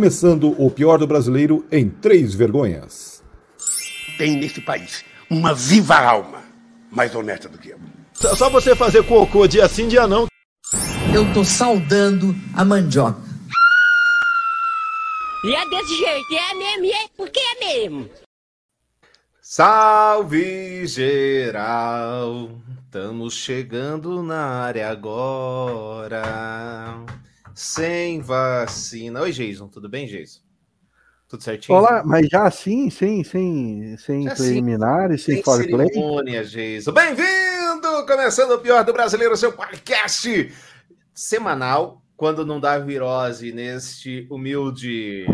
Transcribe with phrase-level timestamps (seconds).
[0.00, 3.20] Começando o pior do brasileiro em três vergonhas.
[4.16, 6.44] Tem nesse país uma viva alma
[6.88, 7.80] mais honesta do que eu.
[8.14, 10.28] Só você fazer cocô dia sim, dia não.
[11.12, 13.20] Eu tô saudando a mandioca.
[15.44, 18.08] E é desse jeito, é mesmo, e é porque é mesmo.
[19.42, 22.52] Salve geral,
[22.84, 26.22] estamos chegando na área agora
[27.58, 29.20] sem vacina.
[29.22, 30.38] Oi, Jason, tudo bem, Jason?
[31.28, 31.76] Tudo certinho?
[31.76, 36.92] Olá, mas já assim, sem, sem, sem já preliminares, sem, sem cerimônia, Jason.
[36.92, 38.06] Bem-vindo!
[38.06, 40.54] Começando o Pior do Brasileiro, seu podcast
[41.12, 45.26] semanal, quando não dá virose neste humilde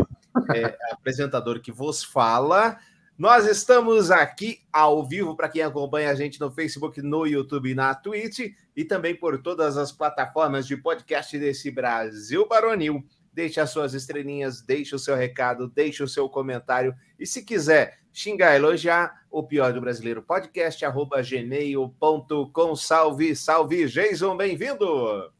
[0.51, 2.79] é, apresentador que vos fala.
[3.17, 7.95] Nós estamos aqui ao vivo para quem acompanha a gente no Facebook, no YouTube na
[7.95, 13.01] Twitch e também por todas as plataformas de podcast desse Brasil Baronil.
[13.31, 17.99] Deixe as suas estrelinhas, deixe o seu recado, deixe o seu comentário e se quiser
[18.11, 22.75] xingar, elogiar, o pior do brasileiro podcast arroba gmail.com.
[22.75, 25.31] Salve, salve, Jason, bem-vindo!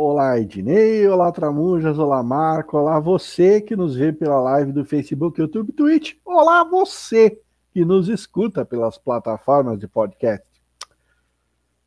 [0.00, 5.40] Olá, Ednei, olá, Tramujas, olá, Marco, olá, você que nos vê pela live do Facebook,
[5.40, 7.36] YouTube, Twitch, olá, você
[7.72, 10.46] que nos escuta pelas plataformas de podcast.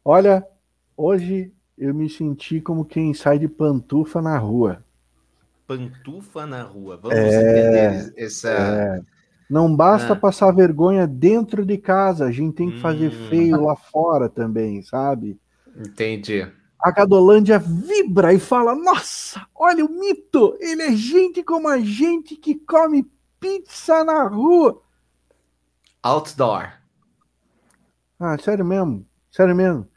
[0.03, 0.45] Olha,
[0.97, 4.83] hoje eu me senti como quem sai de pantufa na rua.
[5.65, 8.49] Pantufa na rua, vamos é, entender essa.
[8.49, 9.01] É.
[9.49, 10.17] Não basta ah.
[10.17, 13.29] passar vergonha dentro de casa, a gente tem que fazer hum.
[13.29, 15.39] feio lá fora também, sabe?
[15.77, 16.45] Entendi
[16.81, 20.57] a Gadolândia vibra e fala: Nossa, olha o mito!
[20.59, 24.81] Ele é gente como a gente que come pizza na rua.
[26.01, 26.71] Outdoor.
[28.19, 29.87] Ah, sério mesmo, sério mesmo.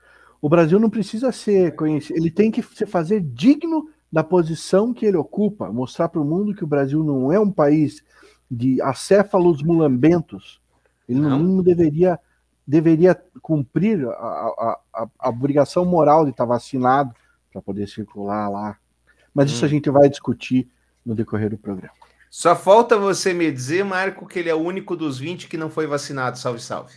[0.40, 5.06] O Brasil não precisa ser conhecido, ele tem que se fazer digno da posição que
[5.06, 8.04] ele ocupa, mostrar para o mundo que o Brasil não é um país
[8.50, 10.60] de acéfalos mulambentos.
[11.08, 12.18] Ele não, não deveria
[12.66, 17.14] deveria cumprir a, a, a, obrigação moral de estar vacinado
[17.52, 18.76] para poder circular lá.
[19.34, 19.54] Mas hum.
[19.54, 20.68] isso a gente vai discutir
[21.04, 21.92] no decorrer do programa.
[22.30, 25.70] Só falta você me dizer, Marco, que ele é o único dos 20 que não
[25.70, 26.38] foi vacinado.
[26.38, 26.94] Salve, salve.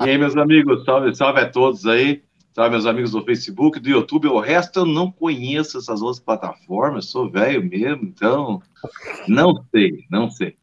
[0.00, 2.24] E aí, meus amigos, salve, salve a todos aí.
[2.52, 4.26] Salve, meus amigos do Facebook, do YouTube.
[4.26, 8.60] O resto eu não conheço essas outras plataformas, sou velho mesmo, então
[9.28, 10.56] não sei, não sei.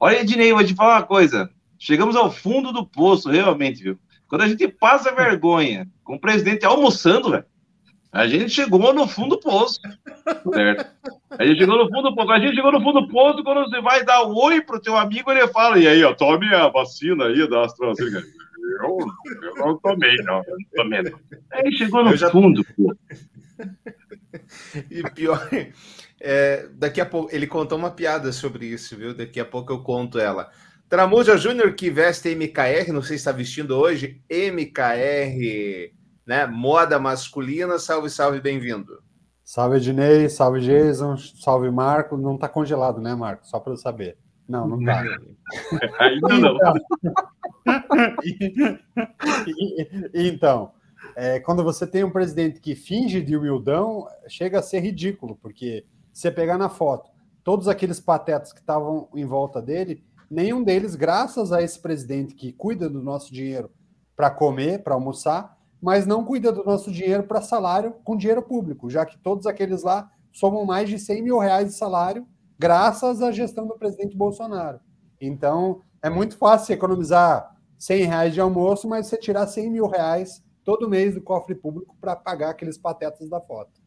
[0.00, 1.50] Olha, Ednei, vou te falar uma coisa.
[1.78, 3.98] Chegamos ao fundo do poço, realmente, viu?
[4.26, 7.44] Quando a gente passa vergonha com o presidente almoçando, velho,
[8.10, 9.80] a gente chegou no fundo do poço,
[10.52, 10.86] certo?
[11.30, 12.30] A gente chegou no fundo do poço.
[12.30, 15.32] A gente chegou no fundo do poço quando você vai dar oi pro teu amigo,
[15.32, 18.24] ele fala, e aí, ó, tome a vacina aí da AstraZeneca.
[18.82, 18.98] Eu,
[19.42, 20.42] eu não tomei, não.
[20.46, 21.18] Eu não tomei, não.
[21.52, 22.30] Aí chegou no já...
[22.30, 22.96] fundo, pô.
[24.90, 25.48] E pior,
[26.20, 29.14] é, daqui a pouco, ele contou uma piada sobre isso, viu?
[29.14, 30.50] Daqui a pouco eu conto ela.
[30.94, 35.92] Tramuja Júnior que veste MKR, não sei se está vestindo hoje, MKR,
[36.24, 36.46] né?
[36.46, 37.80] Moda masculina.
[37.80, 39.02] Salve, salve, bem-vindo.
[39.42, 42.16] Salve, Ednei, salve, Jason, salve, Marco.
[42.16, 43.44] Não está congelado, né, Marco?
[43.44, 44.16] Só para eu saber.
[44.48, 45.02] Não, não está.
[45.98, 46.56] Ainda não.
[50.14, 50.70] então,
[51.16, 55.84] é, quando você tem um presidente que finge de humildão, chega a ser ridículo, porque
[56.12, 57.10] você pegar na foto,
[57.42, 62.52] todos aqueles patetas que estavam em volta dele nenhum deles, graças a esse presidente que
[62.52, 63.70] cuida do nosso dinheiro
[64.16, 68.88] para comer, para almoçar, mas não cuida do nosso dinheiro para salário com dinheiro público,
[68.88, 72.26] já que todos aqueles lá somam mais de 100 mil reais de salário,
[72.58, 74.80] graças à gestão do presidente Bolsonaro.
[75.20, 80.42] Então, é muito fácil economizar 100 reais de almoço, mas você tirar 100 mil reais
[80.64, 83.83] todo mês do cofre público para pagar aqueles patetas da foto.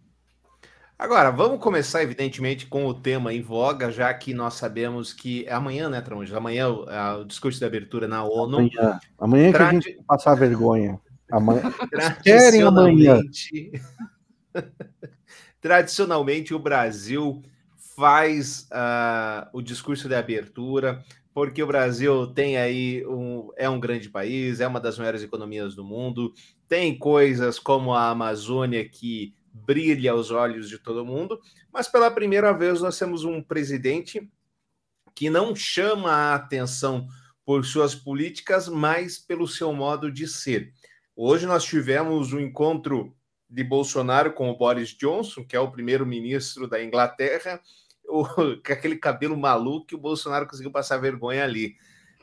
[1.00, 5.54] Agora, vamos começar, evidentemente, com o tema em voga, já que nós sabemos que é
[5.54, 6.36] amanhã, né, Tronjo?
[6.36, 8.58] Amanhã é o discurso de abertura na ONU.
[8.58, 11.00] Amanhã, amanhã que a gente passar vergonha.
[11.32, 11.62] Amanhã.
[12.24, 13.22] Querem amanhã.
[15.62, 17.44] Tradicionalmente, o Brasil
[17.96, 24.10] faz uh, o discurso de abertura, porque o Brasil tem aí um, é um grande
[24.10, 26.34] país, é uma das maiores economias do mundo,
[26.68, 31.40] tem coisas como a Amazônia que brilha aos olhos de todo mundo,
[31.72, 34.30] mas pela primeira vez nós temos um presidente
[35.16, 37.08] que não chama a atenção
[37.46, 40.74] por suas políticas, mas pelo seu modo de ser.
[41.16, 43.16] Hoje nós tivemos um encontro
[43.50, 47.60] de Bolsonaro com o Boris Johnson, que é o primeiro-ministro da Inglaterra,
[48.08, 51.76] o, com aquele cabelo maluco que o Bolsonaro conseguiu passar vergonha ali.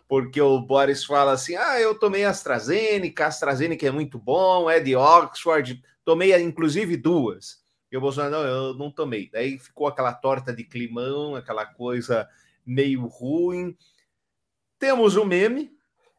[0.07, 4.95] Porque o Boris fala assim: ah, eu tomei AstraZeneca, AstraZeneca é muito bom, é de
[4.95, 7.65] Oxford, Tomei, inclusive, duas.
[7.91, 9.31] E o Bolsonaro, não, eu não tomei.
[9.31, 12.29] Daí ficou aquela torta de climão, aquela coisa
[12.67, 13.77] meio ruim.
[14.79, 15.71] Temos o meme,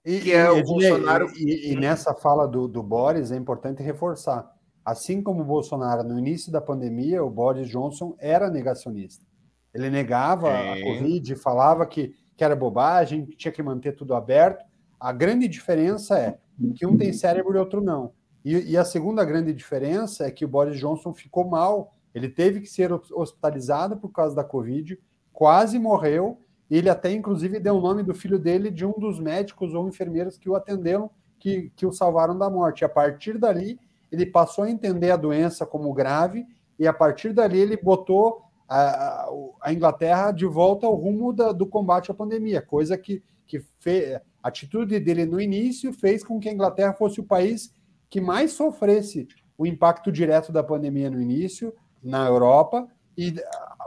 [0.06, 1.32] E, que é e, o Ednei, Bolsonaro.
[1.36, 4.50] E, e nessa fala do, do Boris é importante reforçar.
[4.86, 9.26] Assim como o Bolsonaro, no início da pandemia, o Boris Johnson era negacionista.
[9.74, 10.84] Ele negava a Sim.
[10.84, 14.64] Covid, falava que, que era bobagem, que tinha que manter tudo aberto.
[15.00, 16.38] A grande diferença é
[16.76, 18.14] que um tem cérebro e outro não.
[18.46, 21.92] E, e a segunda grande diferença é que o Boris Johnson ficou mal.
[22.14, 25.00] Ele teve que ser hospitalizado por causa da Covid,
[25.34, 26.40] quase morreu.
[26.70, 30.38] Ele até, inclusive, deu o nome do filho dele de um dos médicos ou enfermeiros
[30.38, 31.10] que o atenderam,
[31.40, 32.86] que, que o salvaram da morte.
[32.86, 33.80] A partir dali,
[34.12, 36.46] ele passou a entender a doença como grave,
[36.78, 39.28] e a partir dali ele botou a,
[39.62, 44.16] a Inglaterra de volta ao rumo da, do combate à pandemia, coisa que, que fez.
[44.42, 47.74] A atitude dele no início fez com que a Inglaterra fosse o país
[48.16, 49.28] que mais sofresse
[49.58, 53.36] o impacto direto da pandemia no início, na Europa, e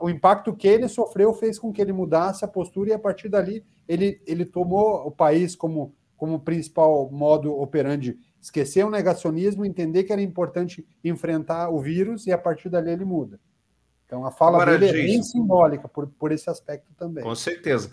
[0.02, 3.30] o impacto que ele sofreu fez com que ele mudasse a postura, e a partir
[3.30, 10.04] dali ele, ele tomou o país como, como principal modo operandi, esquecer o negacionismo, entender
[10.04, 13.40] que era importante enfrentar o vírus, e a partir dali ele muda.
[14.04, 17.24] Então a fala Agora, dele é bem simbólica por, por esse aspecto também.
[17.24, 17.92] Com certeza.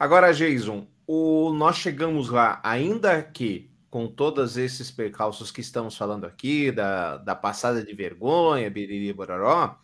[0.00, 6.24] Agora, Jason, o, nós chegamos lá, ainda que com todos esses percalços que estamos falando
[6.24, 9.78] aqui, da, da passada de vergonha, biriri bororó,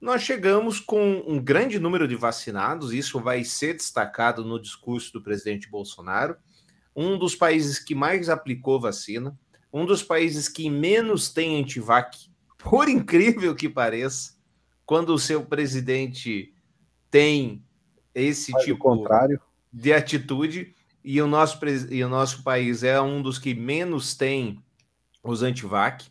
[0.00, 5.20] nós chegamos com um grande número de vacinados, isso vai ser destacado no discurso do
[5.20, 6.36] presidente Bolsonaro,
[6.94, 9.36] um dos países que mais aplicou vacina,
[9.72, 12.16] um dos países que menos tem antivac,
[12.56, 14.36] por incrível que pareça,
[14.86, 16.54] quando o seu presidente
[17.10, 17.60] tem
[18.14, 19.04] esse tipo
[19.72, 21.58] de atitude e o nosso,
[21.90, 24.62] e o nosso país é um dos que menos tem
[25.22, 26.06] os antivac.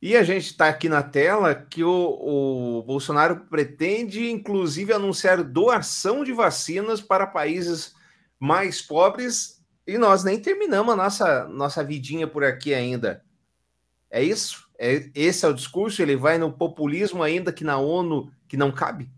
[0.00, 6.22] E a gente está aqui na tela que o, o Bolsonaro pretende, inclusive, anunciar doação
[6.22, 7.94] de vacinas para países
[8.38, 13.24] mais pobres e nós nem terminamos a nossa, nossa vidinha por aqui ainda.
[14.10, 14.68] É isso?
[14.78, 16.00] É, esse é o discurso?
[16.00, 19.10] Ele vai no populismo ainda que na ONU que não cabe?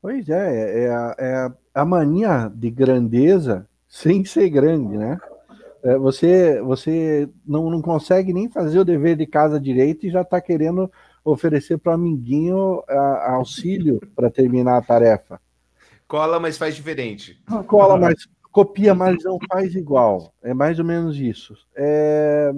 [0.00, 0.88] Pois é, é,
[1.18, 5.18] é a- a mania de grandeza sem ser grande, né?
[5.82, 10.22] É, você você não, não consegue nem fazer o dever de casa direito e já
[10.22, 10.90] está querendo
[11.24, 15.40] oferecer para o amiguinho a- auxílio para terminar a tarefa.
[16.08, 17.38] Cola, mas faz diferente.
[17.48, 20.32] Não cola, mas copia, mas não faz igual.
[20.42, 21.54] É mais ou menos isso.
[21.74, 22.52] É,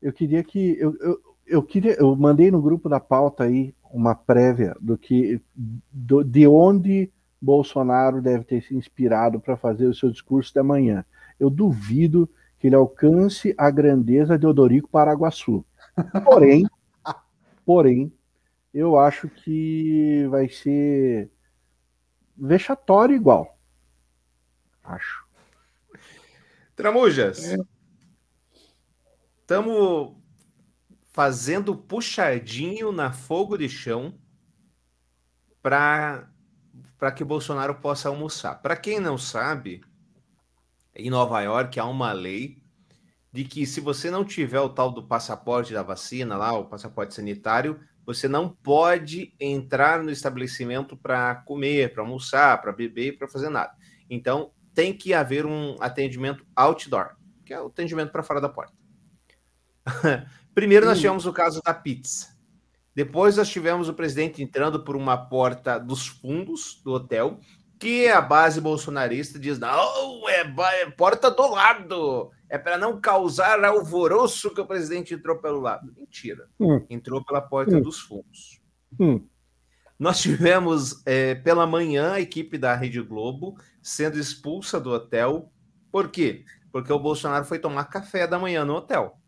[0.00, 4.14] Eu queria que eu, eu, eu queria eu mandei no grupo da pauta aí uma
[4.14, 5.40] prévia do que
[5.92, 7.10] do- de onde
[7.42, 11.04] Bolsonaro deve ter se inspirado para fazer o seu discurso da manhã.
[11.40, 15.66] Eu duvido que ele alcance a grandeza de Odorico Paraguaçu.
[16.24, 16.64] Porém,
[17.66, 18.12] porém,
[18.72, 21.28] eu acho que vai ser
[22.36, 23.58] vexatório igual.
[24.84, 25.26] Acho.
[26.76, 27.56] Tramujas,
[29.40, 30.16] estamos
[31.10, 34.14] fazendo puxadinho na fogo de chão
[35.60, 36.31] para
[37.10, 38.62] que Bolsonaro possa almoçar.
[38.62, 39.82] Para quem não sabe,
[40.94, 42.62] em Nova York há uma lei
[43.32, 47.14] de que se você não tiver o tal do passaporte da vacina lá, o passaporte
[47.14, 53.48] sanitário, você não pode entrar no estabelecimento para comer, para almoçar, para beber, para fazer
[53.48, 53.74] nada.
[54.10, 58.74] Então, tem que haver um atendimento outdoor, que é o atendimento para fora da porta.
[60.54, 62.31] Primeiro nós tivemos o caso da pizza.
[62.94, 67.40] Depois nós tivemos o presidente entrando por uma porta dos fundos do hotel,
[67.80, 70.40] que a base bolsonarista diz: não, é,
[70.82, 75.92] é porta do lado, é para não causar alvoroço que o presidente entrou pelo lado.
[75.96, 76.84] Mentira, Hum.
[76.90, 77.82] entrou pela porta Hum.
[77.82, 78.60] dos fundos.
[79.00, 79.26] Hum.
[79.98, 85.50] Nós tivemos é, pela manhã a equipe da Rede Globo sendo expulsa do hotel.
[85.90, 86.44] Por quê?
[86.70, 89.18] Porque o Bolsonaro foi tomar café da manhã no hotel.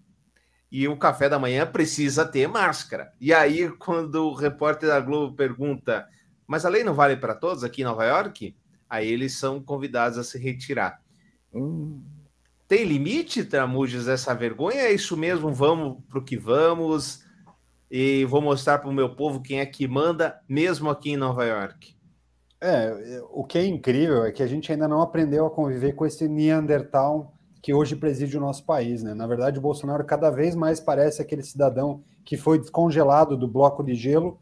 [0.77, 3.13] E o café da manhã precisa ter máscara.
[3.21, 6.05] E aí, quando o repórter da Globo pergunta,
[6.49, 8.57] mas a lei não vale para todos aqui em Nova York?
[8.91, 11.01] Aí eles são convidados a se retirar.
[11.55, 12.03] Hum.
[12.67, 14.81] Tem limite, Tramujas, essa vergonha?
[14.81, 15.53] É isso mesmo?
[15.53, 17.25] Vamos para o que vamos?
[17.89, 21.45] E vou mostrar para o meu povo quem é que manda, mesmo aqui em Nova
[21.45, 21.95] York.
[22.61, 26.05] É, o que é incrível é que a gente ainda não aprendeu a conviver com
[26.05, 27.34] esse Neandertal
[27.65, 29.15] que hoje preside o nosso país, né?
[29.15, 33.83] Na verdade, o Bolsonaro cada vez mais parece aquele cidadão que foi descongelado do bloco
[33.83, 34.39] de gelo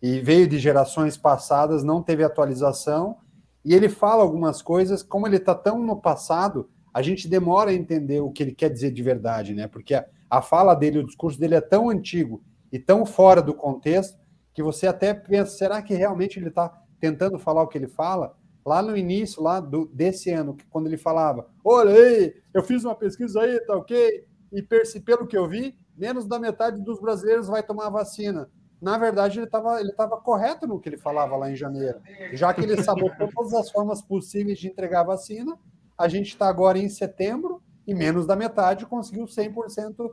[0.00, 3.16] e veio de gerações passadas, não teve atualização,
[3.64, 7.74] e ele fala algumas coisas, como ele está tão no passado, a gente demora a
[7.74, 9.66] entender o que ele quer dizer de verdade, né?
[9.66, 13.52] Porque a, a fala dele, o discurso dele é tão antigo e tão fora do
[13.52, 14.16] contexto
[14.54, 18.36] que você até pensa, será que realmente ele está tentando falar o que ele fala?
[18.64, 22.94] Lá no início, lá do, desse ano, quando ele falava, olha aí, eu fiz uma
[22.94, 24.26] pesquisa aí, tá ok?
[24.52, 24.62] E
[25.00, 28.50] pelo que eu vi, menos da metade dos brasileiros vai tomar a vacina.
[28.80, 32.00] Na verdade, ele estava ele tava correto no que ele falava lá em janeiro,
[32.32, 35.58] já que ele sabotou todas as formas possíveis de entregar a vacina.
[35.98, 40.10] A gente está agora em setembro e menos da metade conseguiu 100%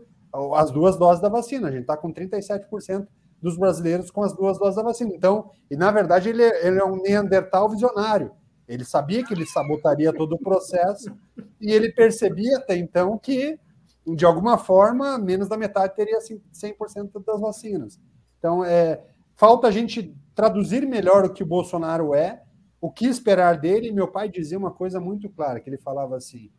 [0.56, 1.70] as duas doses da vacina.
[1.70, 3.08] A gente está com 37%
[3.42, 5.14] dos brasileiros com as duas doses da vacina.
[5.14, 8.32] Então, e na verdade, ele, é, ele é um Neandertal visionário.
[8.68, 11.16] Ele sabia que ele sabotaria todo o processo
[11.62, 13.58] e ele percebia até então que,
[14.06, 18.00] de alguma forma, menos da metade teria 100% das vacinas.
[18.38, 19.02] Então, é,
[19.36, 22.44] falta a gente traduzir melhor o que o Bolsonaro é,
[22.82, 23.92] o que esperar dele.
[23.92, 26.52] Meu pai dizia uma coisa muito clara, que ele falava assim,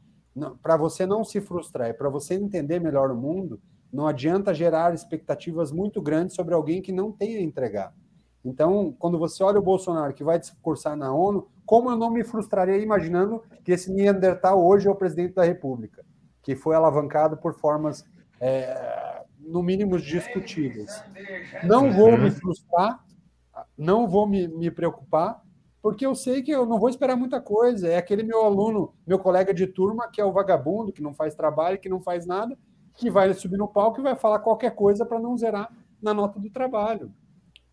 [0.62, 3.60] para você não se frustrar, para você entender melhor o mundo,
[3.92, 7.94] não adianta gerar expectativas muito grandes sobre alguém que não tem a entregar.
[8.44, 12.24] Então, quando você olha o Bolsonaro que vai discursar na ONU, como eu não me
[12.24, 16.04] frustraria imaginando que esse Neandertal hoje é o presidente da República,
[16.42, 18.04] que foi alavancado por formas
[18.40, 21.02] é, no mínimo discutíveis.
[21.64, 23.04] Não vou me frustrar,
[23.76, 25.42] não vou me, me preocupar,
[25.82, 27.88] porque eu sei que eu não vou esperar muita coisa.
[27.88, 31.34] É aquele meu aluno, meu colega de turma, que é o vagabundo, que não faz
[31.34, 32.56] trabalho, que não faz nada,
[32.98, 36.40] que vai subir no palco e vai falar qualquer coisa para não zerar na nota
[36.40, 37.14] do trabalho.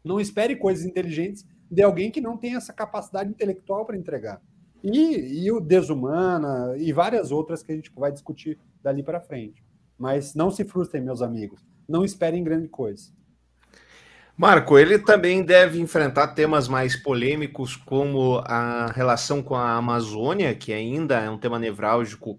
[0.03, 4.39] Não espere coisas inteligentes de alguém que não tem essa capacidade intelectual para entregar.
[4.83, 9.65] E, e o Desumana e várias outras que a gente vai discutir dali para frente.
[9.97, 11.65] Mas não se frustrem, meus amigos.
[11.89, 13.11] Não esperem grande coisa.
[14.37, 20.71] Marco, ele também deve enfrentar temas mais polêmicos, como a relação com a Amazônia, que
[20.71, 22.37] ainda é um tema nevrálgico,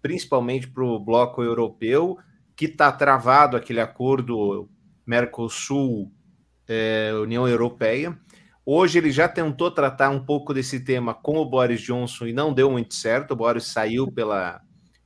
[0.00, 2.18] principalmente para o bloco europeu,
[2.58, 4.68] que está travado aquele acordo
[5.06, 8.18] Mercosul-União é, Europeia.
[8.66, 12.52] Hoje ele já tentou tratar um pouco desse tema com o Boris Johnson e não
[12.52, 13.30] deu muito certo.
[13.30, 14.60] O Boris saiu pela,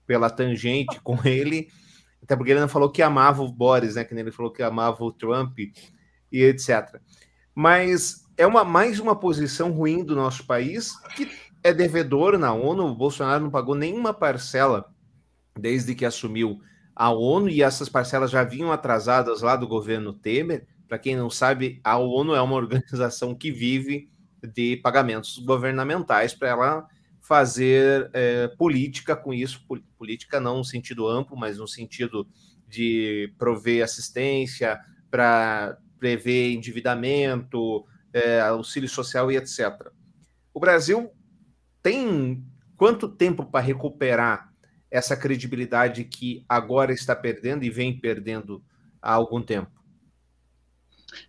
[0.06, 1.68] pela tangente com ele.
[2.22, 4.04] Até porque ele não falou que amava o Boris, né?
[4.04, 5.74] Que ele falou que amava o Trump e
[6.32, 7.02] etc.
[7.54, 11.30] Mas é uma mais uma posição ruim do nosso país que
[11.62, 12.86] é devedor na ONU.
[12.86, 14.90] O Bolsonaro não pagou nenhuma parcela
[15.54, 16.58] desde que assumiu
[16.94, 20.66] a ONU e essas parcelas já vinham atrasadas lá do governo Temer.
[20.88, 24.10] Para quem não sabe, a ONU é uma organização que vive
[24.42, 26.86] de pagamentos governamentais para ela
[27.20, 29.64] fazer é, política com isso,
[29.96, 32.26] política não no sentido amplo, mas no sentido
[32.68, 34.80] de prover assistência,
[35.10, 39.88] para prever endividamento, é, auxílio social e etc.
[40.52, 41.10] O Brasil
[41.82, 42.44] tem
[42.76, 44.51] quanto tempo para recuperar
[44.92, 48.62] essa credibilidade que agora está perdendo e vem perdendo
[49.00, 49.70] há algum tempo?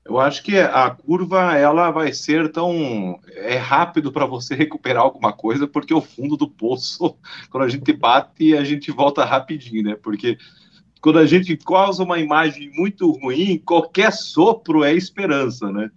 [0.04, 5.32] Eu acho que a curva ela vai ser tão é rápido para você recuperar alguma
[5.32, 7.18] coisa, porque o fundo do poço,
[7.50, 9.96] quando a gente bate, a gente volta rapidinho, né?
[9.96, 10.38] Porque
[11.02, 15.90] quando a gente causa uma imagem muito ruim, qualquer sopro é esperança, né?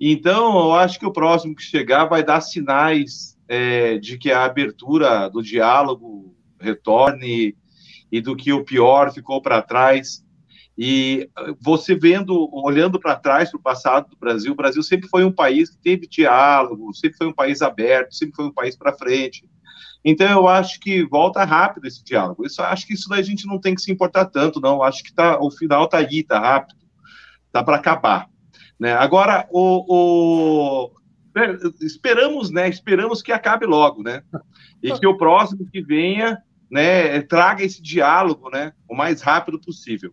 [0.00, 4.44] Então, eu acho que o próximo que chegar vai dar sinais é, de que a
[4.44, 7.56] abertura do diálogo retorne
[8.10, 10.24] e do que o pior ficou para trás.
[10.76, 11.28] E
[11.60, 15.32] você vendo, olhando para trás, para o passado do Brasil, o Brasil sempre foi um
[15.32, 19.44] país que teve diálogo, sempre foi um país aberto, sempre foi um país para frente.
[20.04, 22.46] Então eu acho que volta rápido esse diálogo.
[22.46, 24.82] Isso acho que isso daí a gente não tem que se importar tanto, não.
[24.82, 26.78] Acho que tá, o final está aí, está rápido,
[27.46, 28.28] está para acabar.
[28.78, 28.94] Né?
[28.94, 30.90] Agora o, o,
[31.82, 32.68] esperamos, né?
[32.68, 34.22] Esperamos que acabe logo, né?
[34.82, 40.12] E que o próximo que venha né, traga esse diálogo né, o mais rápido possível.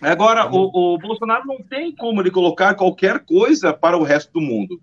[0.00, 4.40] Agora, o, o, Bolsonaro não tem como ele colocar qualquer coisa para o resto do
[4.40, 4.80] mundo.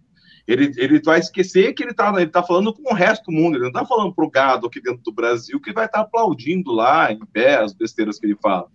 [0.48, 3.56] Ele, ele vai esquecer que ele está ele tá falando com o resto do mundo,
[3.56, 6.04] ele não está falando para o gado aqui dentro do Brasil que vai estar tá
[6.06, 8.68] aplaudindo lá em pé as besteiras que ele fala.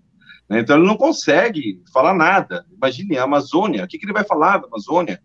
[0.48, 0.60] Né?
[0.60, 2.66] Então ele não consegue falar nada.
[2.70, 5.20] Imagine a Amazônia, o que, que ele vai falar da Amazônia?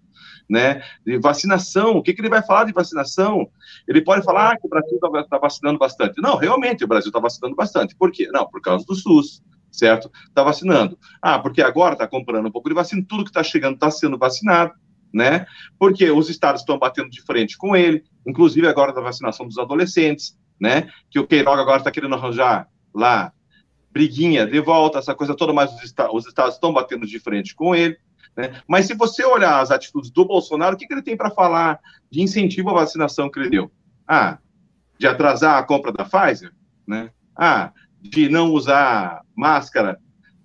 [0.49, 0.81] Né?
[1.05, 3.49] De vacinação, o que, que ele vai falar de vacinação?
[3.87, 6.21] Ele pode falar ah, que o Brasil está tá vacinando bastante.
[6.21, 7.95] Não, realmente, o Brasil está vacinando bastante.
[7.95, 8.27] Por quê?
[8.31, 10.11] Não, por causa do SUS, certo?
[10.27, 10.97] Está vacinando.
[11.21, 14.17] Ah, porque agora está comprando um pouco de vacina, tudo que está chegando está sendo
[14.17, 14.73] vacinado,
[15.13, 15.45] né?
[15.77, 20.35] Porque os estados estão batendo de frente com ele, inclusive agora da vacinação dos adolescentes,
[20.59, 20.89] né?
[21.11, 23.31] Que o Queiroga agora está querendo arranjar lá
[23.91, 27.75] briguinha de volta, essa coisa toda, mas os, os estados estão batendo de frente com
[27.75, 27.97] ele.
[28.35, 28.61] Né?
[28.67, 31.79] Mas se você olhar as atitudes do Bolsonaro, o que, que ele tem para falar
[32.09, 33.71] de incentivo à vacinação que ele deu?
[34.07, 34.39] Ah,
[34.97, 36.51] de atrasar a compra da Pfizer?
[36.87, 37.11] Né?
[37.35, 37.71] Ah,
[38.01, 39.99] de não usar máscara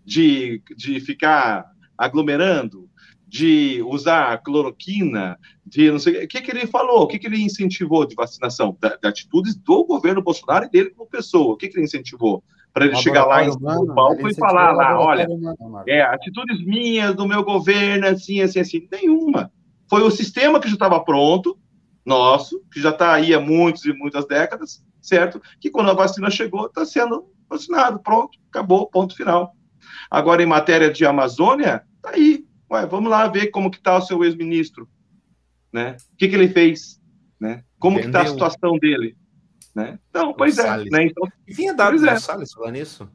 [0.04, 1.64] de, de ficar
[1.96, 2.90] aglomerando,
[3.26, 7.42] de usar cloroquina, de não sei o que, que ele falou, o que, que ele
[7.42, 11.76] incentivou de vacinação, da atitudes do governo Bolsonaro e dele como pessoa, o que, que
[11.76, 15.84] ele incentivou para ele chegar lá em São Paulo humano, e falar lá, olha, humano,
[15.86, 19.52] é, atitudes minhas do meu governo, assim, assim, assim, nenhuma.
[19.88, 21.56] Foi o sistema que já estava pronto,
[22.04, 25.40] nosso, que já está aí há muitas e muitas décadas, certo?
[25.60, 29.54] Que quando a vacina chegou, está sendo vacinado, pronto, acabou, ponto final.
[30.10, 32.44] Agora, em matéria de Amazônia, tá aí.
[32.70, 34.88] Ué, vamos lá ver como que está o seu ex-ministro,
[35.72, 35.96] né?
[36.12, 37.00] O que, que ele fez,
[37.38, 37.62] né?
[37.78, 38.32] Como que está a Entendeu?
[38.32, 39.16] situação dele,
[39.74, 39.98] né?
[40.10, 40.90] Então, pois é, Salles.
[40.90, 41.04] né?
[41.06, 42.14] Então, E vinha dado Pois é.
[42.14, 43.08] do Salles falar nisso.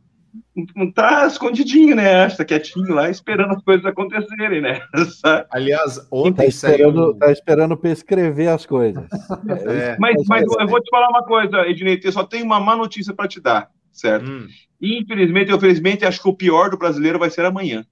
[0.93, 2.27] tá escondidinho, né?
[2.27, 4.81] Está quietinho lá, esperando as coisas acontecerem, né?
[5.51, 7.17] Aliás, Tá ontem esperando, saiu.
[7.17, 9.03] tá esperando para escrever as coisas.
[9.67, 12.75] É, Mas, mas eu vou te falar uma coisa, Ednei, eu só tenho uma má
[12.75, 14.29] notícia para te dar, certo?
[14.29, 14.47] hum,
[14.81, 17.85] Infelizmente, ou felizmente, acho que o pior do brasileiro vai ser amanhã.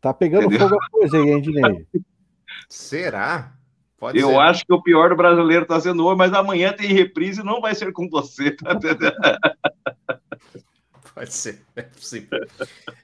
[0.00, 0.68] Tá pegando Entendeu?
[0.68, 1.86] fogo a coisa aí, hein, Dinei?
[2.68, 3.52] será?
[3.98, 4.36] Pode Eu ser.
[4.36, 7.60] acho que o pior do brasileiro está sendo hoje, mas amanhã tem reprise e não
[7.60, 8.78] vai ser com você, tá?
[11.14, 12.28] Pode ser, é possível.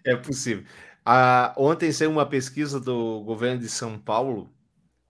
[0.05, 0.65] É possível.
[1.05, 4.49] Ah, ontem saiu uma pesquisa do governo de São Paulo,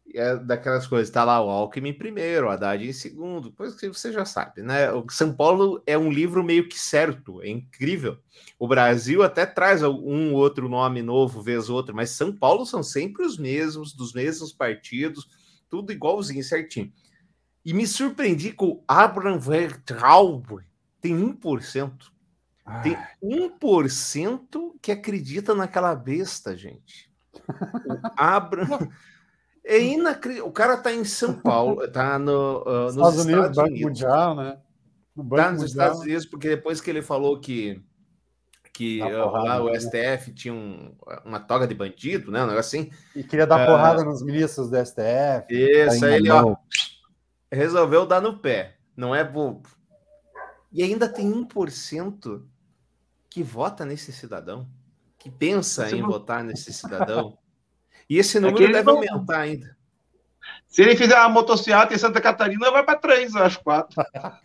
[0.06, 3.76] e é daquelas coisas, tá lá o Alckmin em primeiro, o Haddad em segundo, coisa
[3.76, 4.90] que você já sabe, né?
[4.90, 8.16] O São Paulo é um livro meio que certo, é incrível.
[8.58, 13.22] O Brasil até traz um outro nome novo, vez outro, mas São Paulo são sempre
[13.22, 15.43] os mesmos, dos mesmos partidos,
[15.74, 16.92] tudo igualzinho, certinho.
[17.64, 20.60] E me surpreendi com o Abraham Weintraub,
[21.00, 21.92] tem 1%.
[22.82, 27.10] Tem 1% que acredita naquela besta, gente.
[27.34, 28.88] O Abraham.
[29.66, 30.48] É inacreditável.
[30.48, 33.86] O cara tá em São Paulo, tá no, uh, nos Estados Unidos, Estados Banco Unidos.
[33.86, 34.58] Mundial, né?
[35.16, 35.62] No Banco Tá nos.
[35.64, 37.82] Estados Unidos, porque depois que ele falou que,
[38.74, 39.72] que lá o?
[39.74, 42.42] STF tinha um- uma toga de bandido, né?
[42.42, 42.90] Um negócio assim.
[43.14, 43.66] E queria dar Ah.
[43.66, 45.46] porrada nos ministros do STF.
[45.54, 46.56] Isso, Tá aí ele, ó,
[47.50, 48.76] resolveu dar no pé.
[48.96, 49.68] Não é bobo.
[50.72, 52.44] E ainda tem 1%
[53.30, 54.68] que vota nesse cidadão,
[55.18, 57.38] que pensa Você em não- votar nesse cidadão.
[58.10, 59.76] E esse É número ele deve não- aumentar ainda.
[60.68, 64.02] Se ele fizer uma motocicleta em Santa Catarina, vai para três, eu acho, quatro.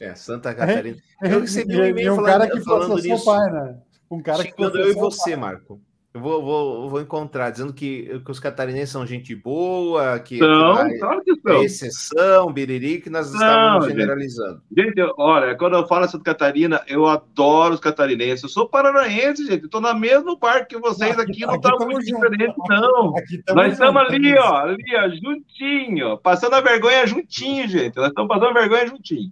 [0.00, 0.96] É, Santa Catarina.
[1.22, 3.30] Eu Eu recebi um e-mail um falando- cara que falando processou nisso.
[3.30, 3.76] o pai, né?
[4.10, 5.40] Um cara que eu e você, pai.
[5.40, 5.80] Marco.
[6.14, 10.88] Eu vou, vou, vou encontrar, dizendo que, que os catarinenses são gente boa, que, São,
[10.88, 11.62] que claro que é são.
[11.62, 13.96] exceção, biriri, que nós Não, estávamos gente.
[13.98, 14.62] generalizando.
[14.76, 18.42] Gente, eu- olha, quando eu falo Santa Catarina, eu adoro os catarinenses.
[18.42, 19.66] Eu sou paranaense, gente.
[19.66, 22.22] Estou no mesmo parque que vocês Aqui- aqui, não está muito junto.
[22.22, 23.16] diferente, não.
[23.16, 27.96] Aqui Nós estamos ali, ó, ali, ó, juntinho, passando a vergonha juntinho, gente.
[27.96, 29.30] Nós estamos passando a vergonha juntinho.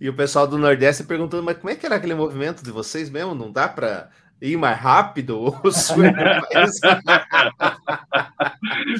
[0.00, 3.08] E o pessoal do Nordeste perguntando, mas como é que era aquele movimento de vocês
[3.08, 3.34] mesmo?
[3.34, 4.08] Não dá para
[4.42, 5.58] ir mais rápido?
[5.64, 6.78] O sul é mais-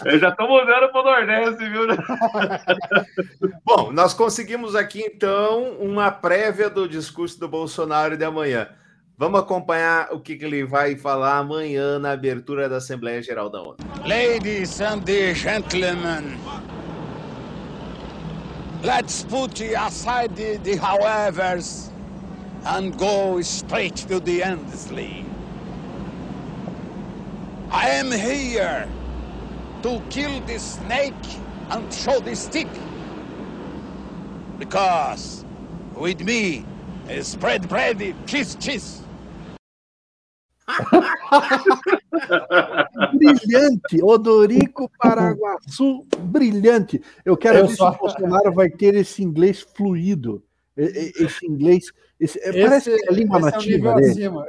[0.04, 1.87] Eu já estou mudando para o Nordeste, viu?
[3.64, 8.68] Bom, nós conseguimos aqui então uma prévia do discurso do Bolsonaro de amanhã.
[9.18, 13.62] Vamos acompanhar o que, que ele vai falar amanhã na abertura da Assembleia Geral da
[13.62, 13.76] ONU.
[14.06, 15.02] Ladies and
[15.35, 16.38] gentlemen,
[18.87, 21.90] let's put aside the, the howevers
[22.66, 25.25] and go straight to the endlessly.
[27.68, 28.88] I am here
[29.83, 31.14] to kill the snake
[31.70, 32.68] and show the stick.
[34.57, 35.44] Because
[35.96, 36.64] with me
[37.09, 39.03] is spread bread, cheese, cheese.
[43.12, 47.00] Brilhante, Odorico Paraguaçu, brilhante.
[47.24, 50.42] Eu quero Eu ver só- se o Bolsonaro vai ter esse inglês fluido.
[50.76, 50.83] E-
[51.18, 51.87] e- Esse inglês.
[52.20, 54.11] esse- parece que é a língua esse é um nativa nível dele.
[54.11, 54.46] acima.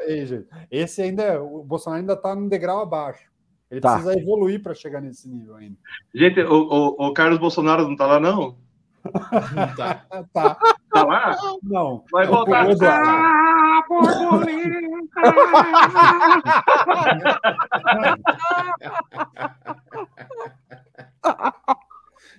[0.69, 3.23] Esse ainda, é- o Bolsonaro ainda está num degrau abaixo.
[3.71, 3.93] Ele Tá.
[3.97, 5.75] precisa evoluir para chegar nesse nível ainda.
[6.13, 8.58] Gente, o, o, o Carlos Bolsonaro não está lá, não?
[9.76, 10.06] Tá.
[10.12, 10.58] Ah, Tá.
[10.86, 11.36] Está lá?
[11.63, 12.04] Não.
[12.12, 12.65] Vai É o voltar.
[13.06, 14.78] Ah, borboleta!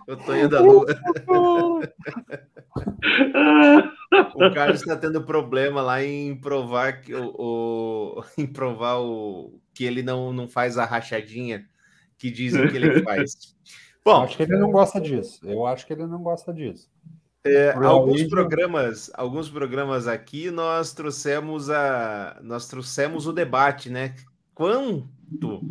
[0.07, 0.87] Eu tô indo à lua.
[4.35, 9.85] O Carlos está tendo problema lá em provar que o, o- em provar o que
[9.85, 11.67] ele não, não faz a rachadinha
[12.17, 13.55] que dizem que ele faz.
[14.09, 15.39] Bom, acho que ele não gosta disso.
[15.47, 16.89] Eu acho que ele não gosta disso.
[17.45, 24.15] É, alguns programas, alguns programas aqui nós trouxemos a nós trouxemos o debate, né?
[24.55, 25.63] Quanto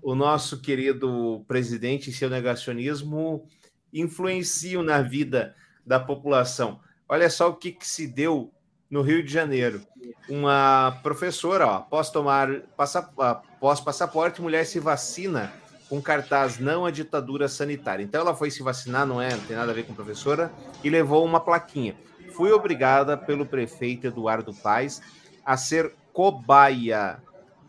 [0.00, 3.44] o nosso querido presidente e seu negacionismo
[3.92, 6.78] influenciam na vida da população.
[7.08, 8.52] Olha só o que, que se deu
[8.88, 9.80] no Rio de Janeiro.
[10.28, 15.52] Uma professora, ó, após tomar passa, após passaporte, mulher se vacina
[15.90, 18.04] com cartaz não a ditadura sanitária.
[18.04, 20.52] Então ela foi se vacinar, não é, não tem nada a ver com professora,
[20.84, 21.96] e levou uma plaquinha.
[22.32, 25.02] Fui obrigada pelo prefeito Eduardo Paes
[25.44, 27.20] a ser cobaia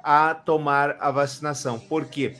[0.03, 1.79] a tomar a vacinação.
[1.79, 2.36] Por quê?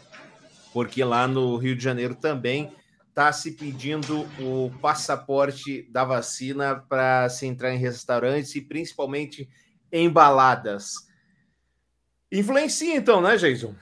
[0.72, 2.72] Porque lá no Rio de Janeiro também
[3.10, 9.50] está se pedindo o passaporte da vacina para se entrar em restaurantes e principalmente
[9.92, 11.08] em baladas.
[12.32, 13.74] Influencia então, né, Jason?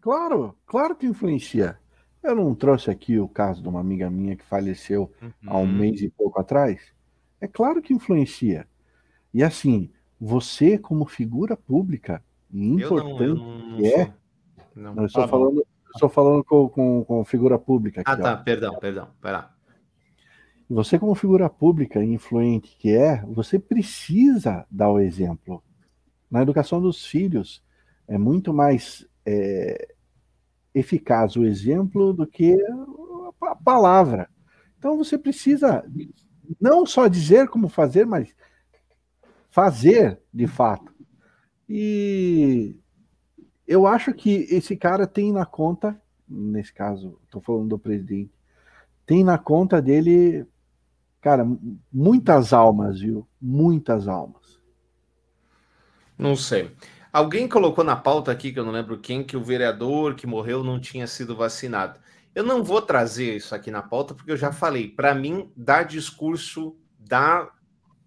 [0.00, 1.78] Claro, claro que influencia.
[2.22, 5.32] Eu não trouxe aqui o caso de uma amiga minha que faleceu uhum.
[5.46, 6.80] há um mês e pouco atrás.
[7.40, 8.66] É claro que influencia.
[9.32, 14.14] E assim, você como figura pública, importante eu não, eu não, que é,
[14.74, 14.96] não.
[14.96, 18.02] eu estou falando, Estou falando com, com, com, figura pública.
[18.02, 18.36] Aqui, ah, tá, ó.
[18.36, 19.50] perdão, perdão, pera.
[20.70, 25.62] Você, como figura pública e influente que é, você precisa dar o exemplo.
[26.30, 27.64] Na educação dos filhos,
[28.06, 29.94] é muito mais é,
[30.74, 32.56] eficaz o exemplo do que
[33.42, 34.28] a palavra.
[34.78, 35.84] Então, você precisa
[36.60, 38.34] não só dizer como fazer, mas
[39.50, 40.92] fazer de fato.
[41.68, 42.76] E
[43.66, 48.32] eu acho que esse cara tem na conta, nesse caso, estou falando do presidente,
[49.04, 50.46] tem na conta dele,
[51.20, 51.46] cara,
[51.92, 53.26] muitas almas, viu?
[53.40, 54.58] Muitas almas.
[56.16, 56.70] Não sei.
[57.18, 60.62] Alguém colocou na pauta aqui, que eu não lembro quem, que o vereador que morreu
[60.62, 61.98] não tinha sido vacinado.
[62.32, 64.86] Eu não vou trazer isso aqui na pauta, porque eu já falei.
[64.86, 67.50] Para mim, dá discurso da,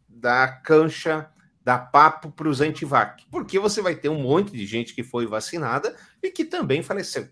[0.07, 1.29] da cancha
[1.61, 5.27] dar papo para os antivac, porque você vai ter um monte de gente que foi
[5.27, 5.93] vacinada
[6.23, 7.27] e que também faleceu.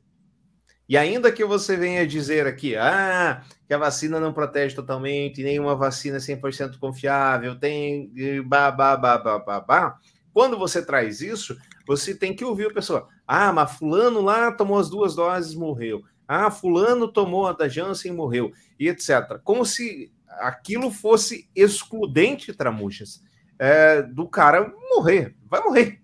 [0.87, 5.77] E ainda que você venha dizer aqui, ah, que a vacina não protege totalmente, nenhuma
[5.77, 8.11] vacina é 100% confiável, tem
[8.45, 9.97] babá, babá, babá,
[10.39, 13.09] quando você traz isso, você tem que ouvir a pessoa.
[13.27, 16.01] Ah, mas fulano lá tomou as duas doses, morreu.
[16.25, 19.37] Ah, fulano tomou a da Janssen, morreu, e etc.
[19.43, 23.21] Como se aquilo fosse excludente, Tramuchas
[23.59, 25.35] é, do cara morrer.
[25.45, 26.01] Vai morrer.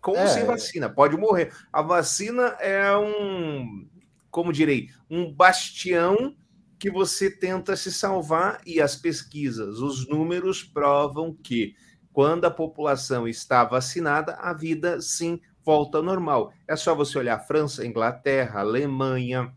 [0.00, 1.52] Com ou sem vacina, pode morrer.
[1.72, 3.88] A vacina é um,
[4.30, 6.36] como direi, um bastião
[6.78, 11.74] que você tenta se salvar e as pesquisas, os números provam que
[12.12, 16.52] quando a população está vacinada, a vida sim volta ao normal.
[16.68, 19.52] É só você olhar França, Inglaterra, Alemanha,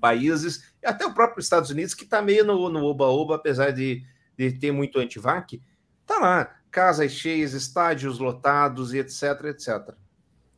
[0.00, 4.04] países, até o próprio Estados Unidos, que está meio no oba-oba, apesar de,
[4.36, 5.60] de ter muito antivac,
[6.06, 9.94] tá lá casas cheias, estádios lotados e etc, etc.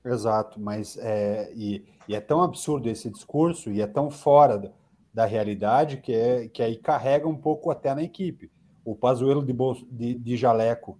[0.05, 4.71] Exato, mas é, e, e, é tão absurdo esse discurso e é tão fora da,
[5.15, 8.51] da, realidade que, é, que aí carrega um pouco até na equipe.
[8.85, 9.55] O Pazuello de,
[9.91, 10.99] de, de Jaleco,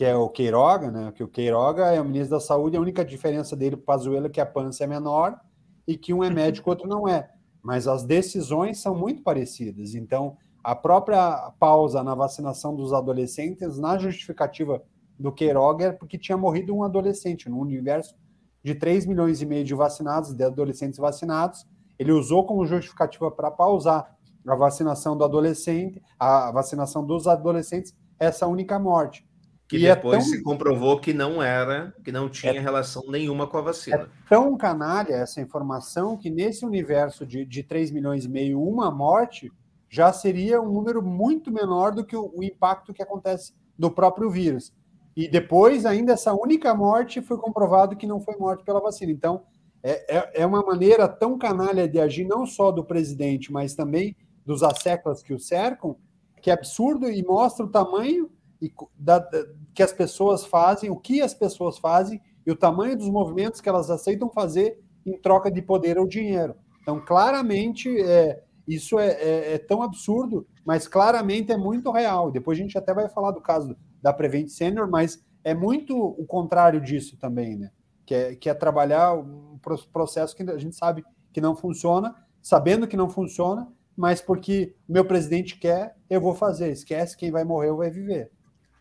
[0.00, 1.12] que é o Queiroga, né?
[1.14, 4.28] Que o Queiroga é o ministro da Saúde, a única diferença dele para o Pazuello
[4.28, 5.38] é que a pança é menor
[5.86, 7.28] e que um é médico, outro não é.
[7.62, 9.94] Mas as decisões são muito parecidas.
[9.94, 14.82] Então, a própria pausa na vacinação dos adolescentes, na justificativa
[15.18, 18.16] do Queiroga, é porque tinha morrido um adolescente no universo
[18.64, 21.66] de 3 milhões e meio de vacinados, de adolescentes vacinados.
[21.98, 24.16] Ele usou como justificativa para pausar
[24.48, 29.28] a vacinação do adolescente, a vacinação dos adolescentes, essa única morte.
[29.70, 30.28] Que e depois é tão...
[30.28, 32.58] se comprovou que não era, que não tinha é...
[32.58, 34.10] relação nenhuma com a vacina.
[34.26, 38.90] É tão canalha essa informação que nesse universo de, de 3 milhões e meio, uma
[38.90, 39.48] morte,
[39.88, 44.28] já seria um número muito menor do que o, o impacto que acontece do próprio
[44.28, 44.72] vírus.
[45.14, 49.12] E depois, ainda essa única morte foi comprovado que não foi morte pela vacina.
[49.12, 49.44] Então,
[49.84, 54.16] é, é, é uma maneira tão canalha de agir, não só do presidente, mas também
[54.44, 55.94] dos asseclas que o cercam,
[56.42, 58.28] que é absurdo e mostra o tamanho
[58.60, 62.96] e da, da, que as pessoas fazem, o que as pessoas fazem e o tamanho
[62.96, 66.54] dos movimentos que elas aceitam fazer em troca de poder ou dinheiro.
[66.82, 72.30] Então, claramente, é, isso é, é, é, tão absurdo, mas claramente é muito real.
[72.30, 76.24] Depois a gente até vai falar do caso da Prevent Senior, mas é muito o
[76.26, 77.70] contrário disso também, né?
[78.04, 79.58] Que é, que é trabalhar um
[79.92, 84.92] processo que a gente sabe que não funciona, sabendo que não funciona, mas porque o
[84.92, 86.70] meu presidente quer, eu vou fazer.
[86.70, 88.30] Esquece quem vai morrer ou vai viver.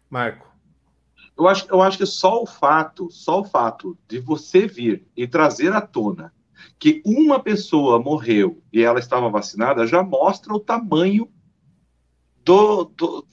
[0.09, 0.49] Marco.
[1.37, 5.27] Eu acho, eu acho que só o fato, só o fato de você vir e
[5.27, 6.33] trazer à tona
[6.77, 11.29] que uma pessoa morreu e ela estava vacinada já mostra o tamanho
[12.43, 13.27] do, do,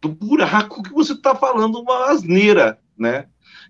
[0.00, 3.28] do buraco que você está falando, uma asneira, né?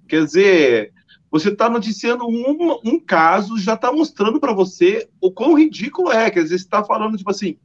[0.09, 0.93] Quer dizer,
[1.31, 6.31] você está noticiando um, um caso, já está mostrando para você o quão ridículo é.
[6.31, 7.59] Quer dizer, você está falando, tipo assim,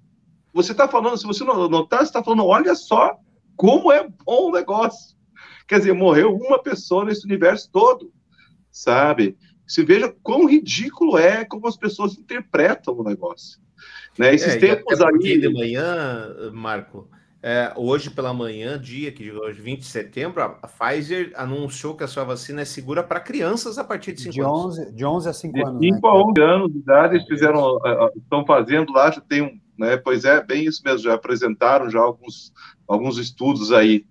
[0.54, 3.18] você está falando, se você não notar, você está falando, olha só
[3.56, 5.16] como é bom o negócio.
[5.68, 8.12] Quer dizer, morreu uma pessoa nesse universo todo,
[8.72, 9.38] sabe?
[9.68, 13.60] Se veja quão ridículo é como as pessoas interpretam o negócio.
[14.20, 14.36] Né?
[14.36, 15.40] Esses É, tempos aí.
[15.40, 17.10] de manhã, Marco,
[17.42, 22.08] é, hoje pela manhã, dia que hoje, 20 de setembro, a, Pfizer anunciou que a
[22.08, 24.78] sua vacina é segura para crianças a partir de 5 De anos.
[24.80, 25.82] 11, de 11 a 5 De anos.
[25.82, 25.88] né?
[25.96, 29.60] 5 a 11 anos de idade, eles fizeram, ah, estão fazendo lá, já tem um,
[29.80, 32.54] né, pois é, bem isso mesmo, já apresentaram já alguns,
[32.92, 34.06] alguns estudos aí.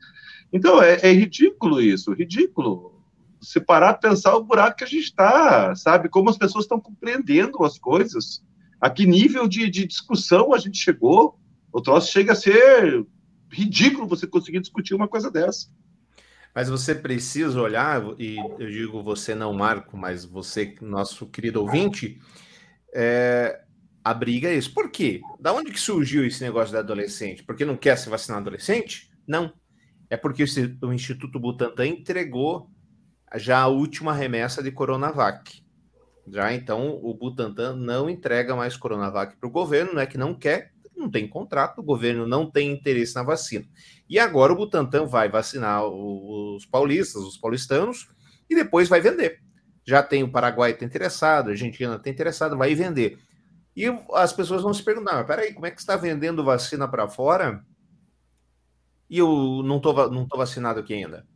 [0.52, 3.00] Então, é, é ridículo isso, ridículo.
[3.40, 6.08] Se parar de pensar o buraco que a gente está, sabe?
[6.08, 8.42] Como as pessoas estão compreendendo as coisas,
[8.80, 11.38] a que nível de, de discussão a gente chegou,
[11.72, 13.06] o troço chega a ser
[13.50, 15.68] ridículo você conseguir discutir uma coisa dessa.
[16.54, 22.20] Mas você precisa olhar, e eu digo você não, Marco, mas você, nosso querido ouvinte,
[22.92, 23.60] é,
[24.02, 24.72] a briga é isso.
[24.72, 25.20] Por quê?
[25.38, 27.44] Da onde que surgiu esse negócio da adolescente?
[27.44, 29.10] Porque não quer se vacinar adolescente?
[29.26, 29.52] Não.
[30.08, 30.44] É porque
[30.82, 32.70] o Instituto Butantan entregou
[33.36, 35.62] já a última remessa de Coronavac.
[36.26, 40.34] Já então o Butantan não entrega mais Coronavac para o governo, não é que não
[40.34, 43.64] quer, não tem contrato, o governo não tem interesse na vacina.
[44.08, 48.08] E agora o Butantan vai vacinar os paulistas, os paulistanos,
[48.48, 49.40] e depois vai vender.
[49.84, 53.18] Já tem o Paraguai tá interessado, a Argentina está interessado, vai vender.
[53.76, 56.88] E as pessoas vão se perguntar, mas peraí, como é que você está vendendo vacina
[56.88, 57.64] para fora
[59.08, 61.26] e eu não va- não tô vacinado aqui ainda?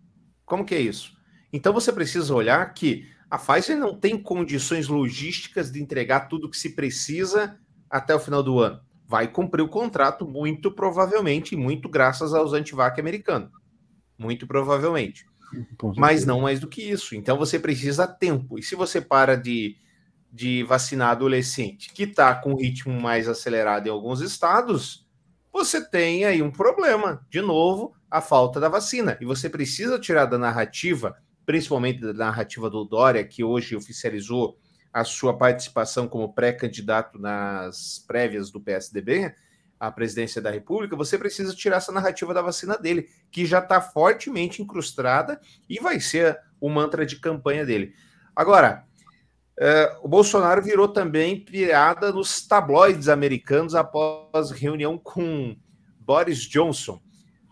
[0.45, 1.17] Como que é isso?
[1.53, 6.57] Então você precisa olhar que a Pfizer não tem condições logísticas de entregar tudo que
[6.57, 8.81] se precisa até o final do ano.
[9.07, 13.51] Vai cumprir o contrato, muito provavelmente, muito graças aos antivac americanos.
[14.19, 15.25] Muito provavelmente.
[16.01, 17.15] Mas não mais do que isso.
[17.15, 18.59] Então você precisa tempo.
[18.59, 19.77] E se você para de,
[20.35, 25.07] de vacinar adolescente que está com ritmo mais acelerado em alguns estados,
[25.53, 27.25] você tem aí um problema.
[27.31, 29.17] De novo, a falta da vacina.
[29.21, 31.17] E você precisa tirar da narrativa,
[31.47, 34.59] principalmente da narrativa do Dória, que hoje oficializou
[34.93, 39.33] a sua participação como pré-candidato nas prévias do PSDB
[39.79, 43.81] à presidência da República, você precisa tirar essa narrativa da vacina dele, que já está
[43.81, 47.95] fortemente incrustada e vai ser o mantra de campanha dele.
[48.35, 48.85] Agora,
[49.59, 55.57] é, o Bolsonaro virou também piada nos tabloides americanos após reunião com
[56.01, 57.01] Boris Johnson.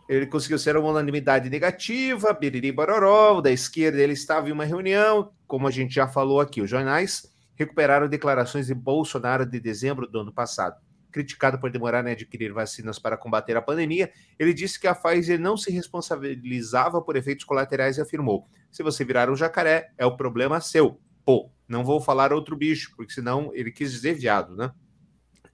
[0.08, 5.32] Ele conseguiu ser uma unanimidade negativa, biriri bororó, da esquerda ele estava em uma reunião,
[5.46, 10.20] como a gente já falou aqui, os jornais recuperaram declarações de Bolsonaro de dezembro do
[10.20, 10.80] ano passado.
[11.10, 15.38] Criticado por demorar em adquirir vacinas para combater a pandemia, ele disse que a Pfizer
[15.38, 20.16] não se responsabilizava por efeitos colaterais e afirmou: se você virar um jacaré, é o
[20.16, 20.98] problema seu.
[21.24, 24.70] Pô, não vou falar outro bicho, porque senão ele quis dizer viado, né?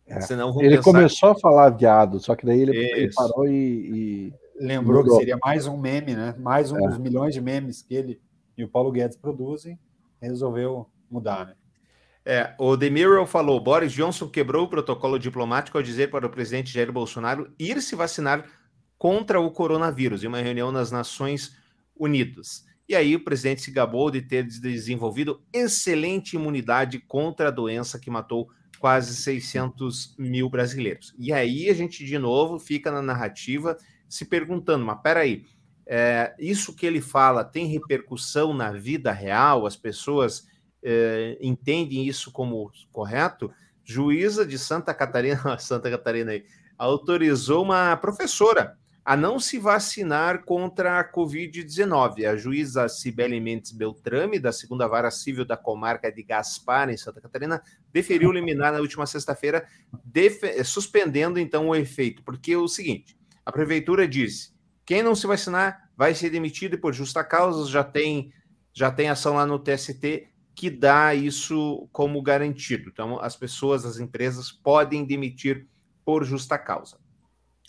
[0.07, 0.21] É.
[0.21, 3.53] Senão Ele pensar começou a falar viado, só que daí ele, ele parou e.
[3.53, 5.19] e Lembrou que mudou.
[5.21, 6.35] seria mais um meme, né?
[6.39, 6.89] Mais um É.
[6.89, 8.21] dos milhões de memes que ele
[8.57, 9.79] e o Paulo Guedes produzem.
[10.21, 11.55] Resolveu mudar, né?
[12.25, 16.31] É, o The Mirror falou: Boris Johnson quebrou o protocolo diplomático ao dizer para o
[16.31, 18.45] presidente Jair Bolsonaro ir se vacinar
[18.99, 21.57] contra o coronavírus em uma reunião nas Nações
[21.97, 22.65] Unidas.
[22.89, 28.11] E aí o presidente se gabou de ter desenvolvido excelente imunidade contra a doença que
[28.11, 28.49] matou
[28.79, 31.15] quase 600 mil brasileiros.
[31.19, 33.77] E aí a gente de novo fica na narrativa
[34.09, 35.45] se perguntando, mas peraí,
[35.87, 39.67] é, isso que ele fala tem repercussão na vida real?
[39.67, 40.47] As pessoas
[40.83, 43.51] eh, entendem isso como correto?
[43.85, 46.45] Juíza de Santa Catarina, Santa Catarina aí,
[46.77, 52.27] autorizou uma professora a não se vacinar contra a Covid-19.
[52.27, 57.19] A juíza Cibele Mendes Beltrame, da segunda vara civil da comarca de Gaspar, em Santa
[57.19, 59.67] Catarina, deferiu liminar na última sexta-feira,
[60.63, 62.23] suspendendo então o efeito.
[62.23, 63.17] Porque é o seguinte:
[63.47, 64.53] a prefeitura disse:
[64.85, 68.31] quem não se vacinar vai ser demitido e por justa causa, já tem,
[68.75, 72.91] já tem ação lá no TST que dá isso como garantido.
[72.93, 75.67] Então, as pessoas, as empresas podem demitir
[76.05, 76.99] por justa causa.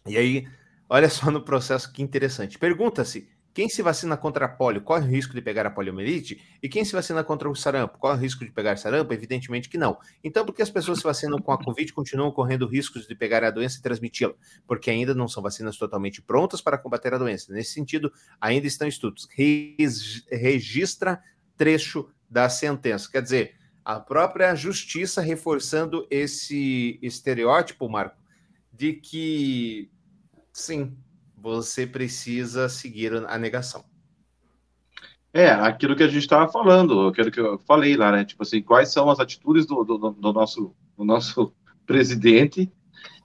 [0.05, 0.45] E aí,
[0.89, 2.57] olha só no processo que interessante.
[2.57, 6.41] Pergunta-se: quem se vacina contra a polio corre o risco de pegar a poliomielite?
[6.61, 9.13] E quem se vacina contra o sarampo corre o risco de pegar sarampo?
[9.13, 9.97] Evidentemente que não.
[10.23, 13.43] Então, por que as pessoas se vacinam com a Covid continuam correndo riscos de pegar
[13.43, 14.33] a doença e transmiti-la?
[14.67, 17.51] Porque ainda não são vacinas totalmente prontas para combater a doença.
[17.51, 19.27] Nesse sentido, ainda estão estudos.
[19.31, 21.21] Res- registra
[21.57, 23.09] trecho da sentença.
[23.11, 28.23] Quer dizer, a própria justiça reforçando esse estereótipo, Marco,
[28.71, 29.89] de que
[30.51, 30.97] sim,
[31.37, 33.83] você precisa seguir a negação.
[35.31, 38.25] É, aquilo que a gente estava falando, aquilo que eu falei lá, né?
[38.25, 41.53] Tipo assim, quais são as atitudes do, do, do nosso, do nosso
[41.85, 42.71] presidente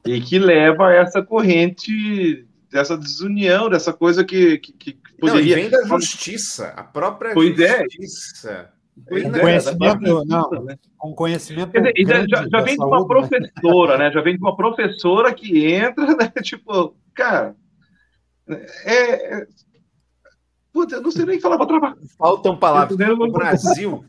[0.06, 5.56] e que leva a essa corrente dessa desunião, dessa coisa que, que, que poderia.
[5.56, 8.50] Não, vem da justiça, a própria pois justiça.
[8.50, 8.73] É.
[9.08, 10.78] Pois com é, conhecimento, não, né?
[10.96, 11.72] com conhecimento.
[11.72, 14.12] Dizer, já, já vem de uma saúde, professora, né?
[14.12, 16.32] Já vem de uma professora que entra, né?
[16.42, 17.56] Tipo, cara,
[18.48, 19.46] é, é...
[20.72, 21.96] Puta, eu não sei nem falar para trabalhar.
[22.16, 22.98] Faltam palavras.
[22.98, 24.04] O Brasil,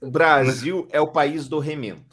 [0.00, 2.08] o Brasil é o país do remendo.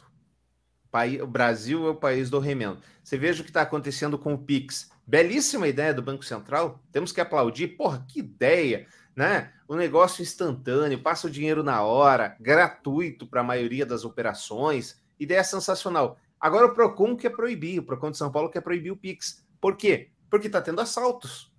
[1.22, 2.78] O Brasil é o país do remendo.
[3.02, 4.90] Você veja o que está acontecendo com o Pix.
[5.06, 6.80] Belíssima ideia do Banco Central.
[6.90, 7.68] Temos que aplaudir.
[7.68, 9.50] Porra, que ideia, né?
[9.66, 15.00] O negócio instantâneo, passa o dinheiro na hora, gratuito para a maioria das operações.
[15.18, 16.18] Ideia sensacional.
[16.38, 19.42] Agora o Procon quer proibir, o Procon de São Paulo quer proibir o Pix.
[19.58, 20.10] Por quê?
[20.30, 21.50] Porque está tendo assaltos.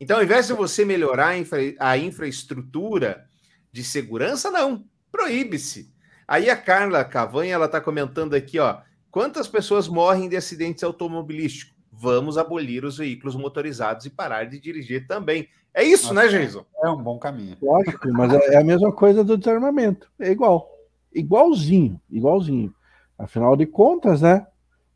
[0.00, 3.28] Então, ao invés de você melhorar a, infra a infraestrutura
[3.70, 5.92] de segurança, não, proíbe-se.
[6.26, 8.80] Aí a Carla Cavanha, ela está comentando aqui, ó,
[9.10, 11.77] quantas pessoas morrem de acidentes automobilísticos?
[12.00, 15.48] Vamos abolir os veículos motorizados e parar de dirigir também.
[15.74, 16.64] É isso, Nossa, né, Jason?
[16.82, 17.56] É um bom caminho.
[17.60, 20.08] Lógico, mas é, é a mesma coisa do desarmamento.
[20.18, 20.70] É igual.
[21.12, 22.72] Igualzinho, igualzinho.
[23.18, 24.46] Afinal de contas, né?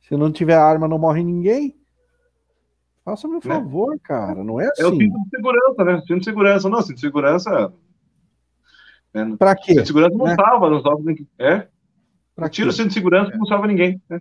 [0.02, 1.76] Se não tiver arma, não morre ninguém.
[3.04, 3.40] Faça-me um né?
[3.42, 4.44] favor, cara.
[4.44, 4.82] Não é assim.
[4.82, 6.00] É o cinto de segurança, né?
[6.02, 6.68] Cinto de segurança.
[6.68, 7.72] Não, cinto de segurança.
[9.12, 9.72] É, pra quê?
[9.72, 10.36] Cinto de segurança não né?
[10.36, 11.28] salva, não salva ninguém.
[11.36, 11.66] É?
[12.36, 14.00] Pra Tira o cinto de segurança, não salva ninguém.
[14.08, 14.20] Né?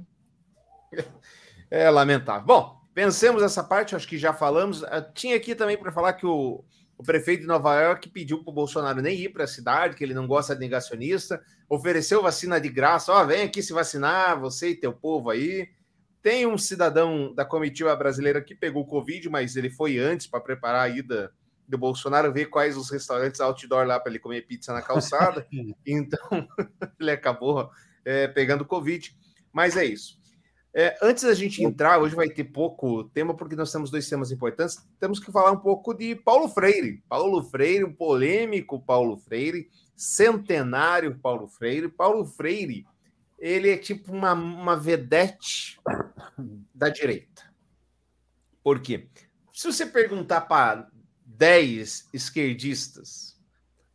[1.72, 2.46] É lamentável.
[2.46, 4.84] Bom, pensemos essa parte, acho que já falamos.
[4.84, 6.66] Ah, tinha aqui também para falar que o,
[6.98, 10.04] o prefeito de Nova York pediu para o Bolsonaro nem ir para a cidade, que
[10.04, 13.14] ele não gosta de negacionista, ofereceu vacina de graça.
[13.14, 15.70] Ó, oh, vem aqui se vacinar, você e teu povo aí.
[16.22, 20.82] Tem um cidadão da comitiva brasileira que pegou Covid, mas ele foi antes para preparar
[20.82, 21.32] a ida
[21.68, 25.48] do Bolsonaro, ver quais os restaurantes outdoor lá para ele comer pizza na calçada.
[25.88, 26.48] então,
[27.00, 27.72] ele acabou
[28.04, 29.16] é, pegando Covid.
[29.54, 30.21] Mas é isso.
[30.74, 34.32] É, antes da gente entrar, hoje vai ter pouco tema, porque nós temos dois temas
[34.32, 34.78] importantes.
[35.00, 37.04] Temos que falar um pouco de Paulo Freire.
[37.10, 41.90] Paulo Freire, um polêmico Paulo Freire, centenário Paulo Freire.
[41.90, 42.86] Paulo Freire
[43.42, 45.80] ele é tipo uma, uma vedete
[46.74, 47.52] da direita.
[48.64, 49.08] Por quê?
[49.52, 50.88] Se você perguntar para
[51.26, 53.36] 10 esquerdistas,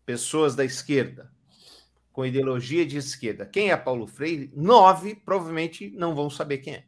[0.05, 1.33] pessoas da esquerda,
[2.17, 6.85] com ideologia de esquerda, quem é Paulo Freire, nove provavelmente não vão saber quem é.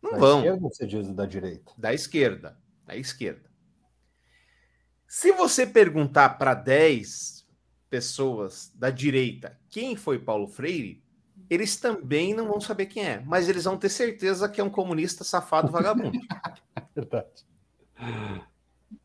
[0.00, 0.42] Não da vão.
[0.42, 1.72] Da esquerda você diz da direita?
[1.76, 2.58] Da esquerda.
[2.86, 3.50] Da esquerda.
[5.08, 7.44] Se você perguntar para 10
[7.90, 11.02] pessoas da direita quem foi Paulo Freire,
[11.50, 14.70] eles também não vão saber quem é, mas eles vão ter certeza que é um
[14.70, 16.16] comunista safado vagabundo.
[16.94, 17.44] Verdade.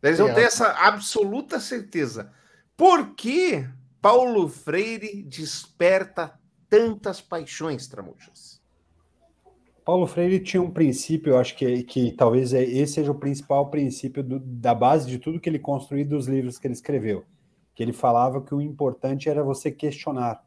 [0.04, 2.32] Eles vão ter essa absoluta certeza.
[2.76, 3.68] Por que
[4.10, 6.40] Paulo Freire desperta
[6.70, 8.62] tantas paixões, Tramujas?
[9.84, 13.70] Paulo Freire tinha um princípio, eu acho que, que talvez é, esse seja o principal
[13.70, 17.26] princípio do, da base de tudo que ele construiu dos livros que ele escreveu.
[17.76, 20.42] Que ele falava que o importante era você questionar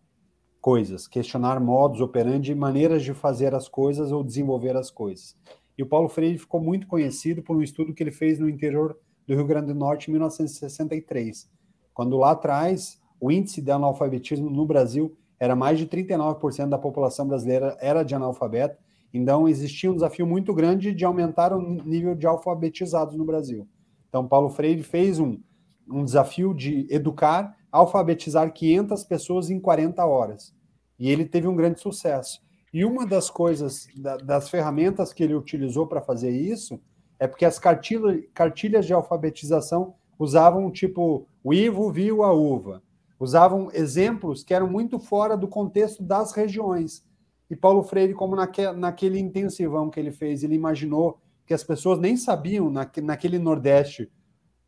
[0.59, 5.37] coisas, questionar modos operandi, maneiras de fazer as coisas ou desenvolver as coisas.
[5.77, 8.99] E o Paulo Freire ficou muito conhecido por um estudo que ele fez no interior
[9.27, 11.47] do Rio Grande do Norte em 1963,
[11.93, 17.27] quando lá atrás o índice de analfabetismo no Brasil era mais de 39% da população
[17.27, 18.79] brasileira era de analfabeto,
[19.13, 23.67] então existia um desafio muito grande de aumentar o nível de alfabetizados no Brasil.
[24.09, 25.39] Então Paulo Freire fez um,
[25.89, 30.55] um desafio de educar alfabetizar 500 pessoas em 40 horas.
[30.99, 32.41] E ele teve um grande sucesso.
[32.73, 36.81] E uma das coisas, da, das ferramentas que ele utilizou para fazer isso,
[37.19, 42.83] é porque as cartilha, cartilhas de alfabetização usavam tipo o Ivo viu a uva.
[43.21, 47.05] Usavam exemplos que eram muito fora do contexto das regiões.
[47.51, 51.99] E Paulo Freire, como naque, naquele intensivão que ele fez, ele imaginou que as pessoas
[51.99, 54.11] nem sabiam, naque, naquele Nordeste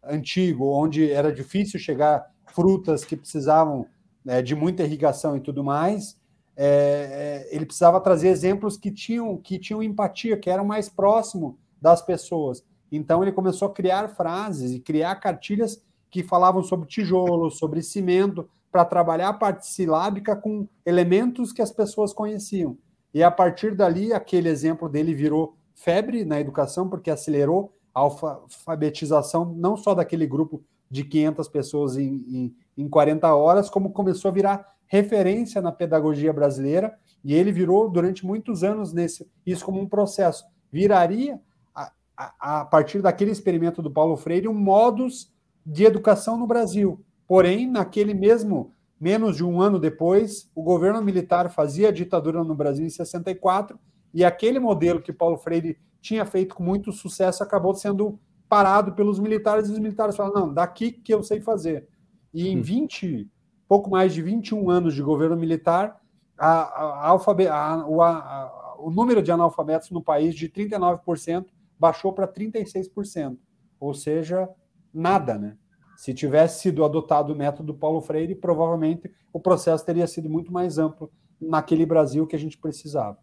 [0.05, 3.87] antigo, onde era difícil chegar frutas que precisavam
[4.23, 6.21] né, de muita irrigação e tudo mais,
[6.55, 11.59] é, é, ele precisava trazer exemplos que tinham, que tinham empatia, que eram mais próximo
[11.81, 12.63] das pessoas.
[12.91, 18.49] Então ele começou a criar frases e criar cartilhas que falavam sobre tijolo, sobre cimento,
[18.71, 22.77] para trabalhar a parte silábica com elementos que as pessoas conheciam.
[23.15, 29.55] E a partir dali, aquele exemplo dele virou febre na educação, porque acelerou a alfabetização
[29.57, 34.35] não só daquele grupo de 500 pessoas em, em, em 40 horas, como começou a
[34.35, 36.95] virar referência na pedagogia brasileira,
[37.25, 40.45] e ele virou durante muitos anos nesse, isso como um processo.
[40.71, 41.41] Viraria,
[41.75, 45.32] a, a, a partir daquele experimento do Paulo Freire, um modus
[45.65, 47.05] de educação no Brasil.
[47.27, 52.55] Porém, naquele mesmo, menos de um ano depois, o governo militar fazia a ditadura no
[52.55, 53.79] Brasil em 64,
[54.15, 59.19] e aquele modelo que Paulo Freire tinha feito com muito sucesso acabou sendo parado pelos
[59.19, 61.89] militares e os militares falam: não, daqui que eu sei fazer.
[62.35, 63.31] E em 20,
[63.67, 65.99] pouco mais de 21 anos de governo militar,
[66.37, 71.47] a, a, a, o, o número de analfabetos no país de 39%
[71.79, 73.39] baixou para 36%.
[73.81, 74.49] Ou seja,
[74.93, 75.57] nada, né?
[75.97, 80.79] Se tivesse sido adotado o método Paulo Freire, provavelmente o processo teria sido muito mais
[80.79, 83.19] amplo naquele Brasil que a gente precisava.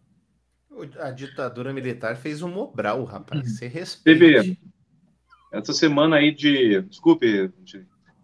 [0.98, 3.58] A ditadura militar fez um Mobral, rapaz.
[3.58, 4.42] Você respeita.
[4.42, 4.58] Bebê,
[5.52, 6.82] essa semana aí de.
[6.82, 7.52] Desculpe,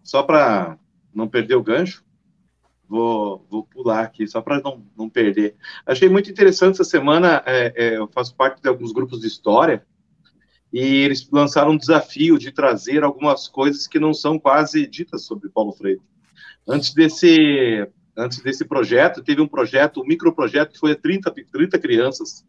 [0.01, 0.77] só para
[1.13, 2.03] não perder o gancho,
[2.87, 5.55] vou, vou pular aqui, só para não, não perder.
[5.85, 9.85] Achei muito interessante essa semana, é, é, eu faço parte de alguns grupos de história,
[10.71, 15.49] e eles lançaram um desafio de trazer algumas coisas que não são quase ditas sobre
[15.49, 16.01] Paulo Freire.
[16.67, 17.87] Antes desse,
[18.17, 22.45] antes desse projeto, teve um projeto, um microprojeto que foi a 30, 30 crianças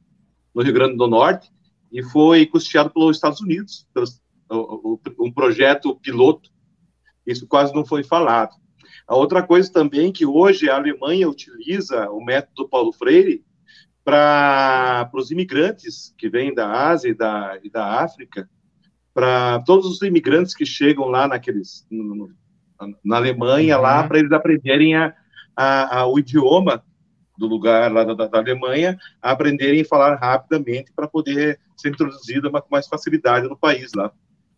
[0.54, 1.50] no Rio Grande do Norte
[1.92, 3.86] e foi custeado pelos Estados Unidos,
[5.18, 6.50] um projeto piloto.
[7.26, 8.56] Isso quase não foi falado.
[9.06, 13.44] A outra coisa também que hoje a Alemanha utiliza o método Paulo Freire
[14.08, 18.48] para os imigrantes que vêm da Ásia e da, e da África,
[19.12, 22.30] para todos os imigrantes que chegam lá naqueles no,
[23.04, 23.82] na Alemanha uhum.
[23.82, 25.14] lá para eles aprenderem a,
[25.54, 26.82] a, a, o idioma
[27.36, 32.50] do lugar lá da, da Alemanha, a aprenderem a falar rapidamente para poder ser introduzido
[32.50, 34.10] com mais facilidade no país lá.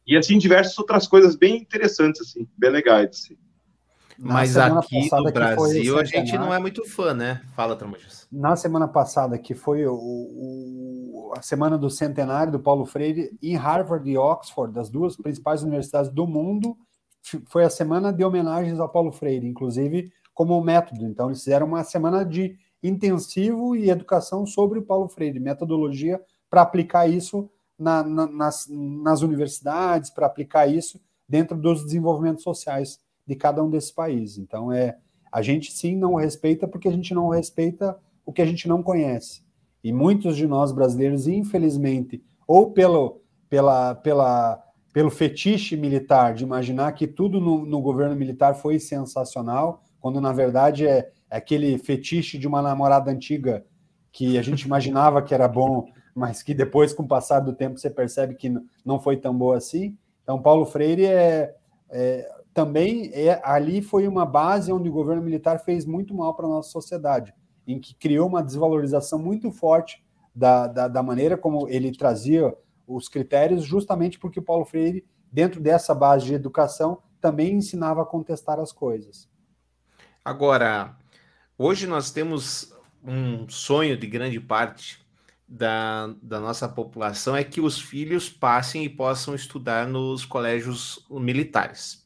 [0.07, 3.09] E assim diversas outras coisas bem interessantes assim, bem legais.
[3.11, 3.36] Assim.
[4.22, 7.40] Mas aqui no Brasil a gente não é muito fã, né?
[7.56, 8.28] Fala, Tramujas.
[8.30, 13.56] Na semana passada, que foi o, o, a semana do centenário do Paulo Freire, em
[13.56, 16.76] Harvard e Oxford, das duas principais universidades do mundo,
[17.46, 21.06] foi a semana de homenagens ao Paulo Freire, inclusive como método.
[21.06, 26.62] Então, eles fizeram uma semana de intensivo e educação sobre o Paulo Freire, metodologia para
[26.62, 27.48] aplicar isso
[27.78, 32.98] na, na, nas, nas universidades, para aplicar isso dentro dos desenvolvimentos sociais
[33.30, 34.38] de cada um desses países.
[34.38, 34.96] Então, é
[35.30, 38.82] a gente sim não respeita porque a gente não respeita o que a gente não
[38.82, 39.44] conhece.
[39.84, 44.60] E muitos de nós brasileiros, infelizmente, ou pelo, pela, pela,
[44.92, 50.32] pelo fetiche militar de imaginar que tudo no, no governo militar foi sensacional, quando na
[50.32, 53.64] verdade é, é aquele fetiche de uma namorada antiga
[54.10, 57.78] que a gente imaginava que era bom, mas que depois, com o passar do tempo,
[57.78, 58.52] você percebe que
[58.84, 59.96] não foi tão boa assim.
[60.24, 61.54] Então, Paulo Freire é,
[61.88, 66.46] é também é, ali foi uma base onde o governo militar fez muito mal para
[66.46, 67.34] a nossa sociedade,
[67.66, 72.55] em que criou uma desvalorização muito forte da, da, da, maneira como ele trazia
[72.86, 78.07] os critérios, justamente porque o Paulo Freire, dentro dessa base de educação, também ensinava a
[78.07, 79.28] contestar as coisas.
[80.24, 80.96] Agora,
[81.57, 85.01] hoje nós temos um sonho de grande parte
[85.51, 91.99] da, da nossa população é que os filhos passem e possam estudar nos colégios militares.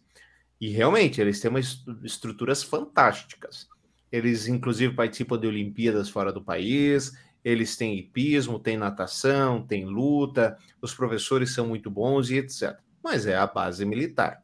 [0.61, 3.68] E realmente, eles têm umas estruturas fantásticas.
[4.11, 7.12] Eles, inclusive, participam de Olimpíadas fora do país,
[7.44, 12.78] eles têm hipismo, têm natação, têm luta, os professores são muito bons e etc.
[13.02, 14.42] Mas é a base militar.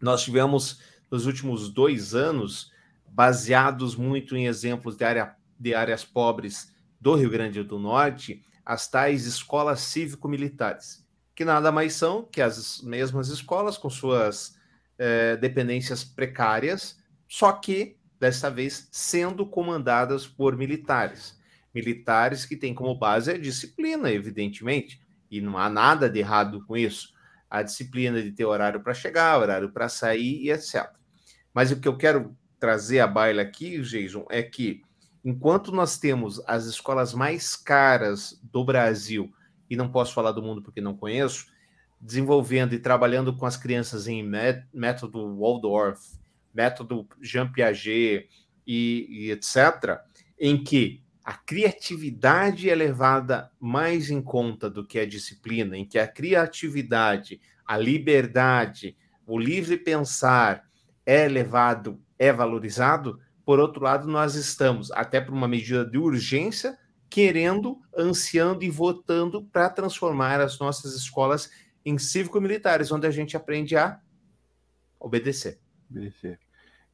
[0.00, 0.80] Nós tivemos,
[1.10, 2.72] nos últimos dois anos,
[3.06, 8.88] baseados muito em exemplos de, área, de áreas pobres do Rio Grande do Norte, as
[8.88, 14.56] tais escolas cívico-militares, que nada mais são que as mesmas escolas com suas
[15.04, 16.98] é, dependências precárias,
[17.28, 21.38] só que desta vez sendo comandadas por militares.
[21.74, 24.98] Militares que têm como base a disciplina, evidentemente,
[25.30, 27.12] e não há nada de errado com isso.
[27.50, 30.88] A disciplina de ter horário para chegar, horário para sair e etc.
[31.52, 34.80] Mas o que eu quero trazer à baila aqui, Jason, é que
[35.22, 39.30] enquanto nós temos as escolas mais caras do Brasil,
[39.68, 41.52] e não posso falar do mundo porque não conheço,
[42.04, 44.22] desenvolvendo e trabalhando com as crianças em
[44.72, 46.18] método Waldorf,
[46.52, 48.28] método Jean Piaget
[48.66, 49.98] e, e etc.,
[50.38, 55.98] em que a criatividade é levada mais em conta do que a disciplina, em que
[55.98, 58.94] a criatividade, a liberdade,
[59.26, 60.68] o livre pensar
[61.06, 66.78] é levado, é valorizado, por outro lado, nós estamos, até por uma medida de urgência,
[67.08, 71.48] querendo, ansiando e votando para transformar as nossas escolas
[71.84, 74.00] em cívico-militares, onde a gente aprende a
[74.98, 75.58] obedecer.
[75.90, 76.38] Obedecer.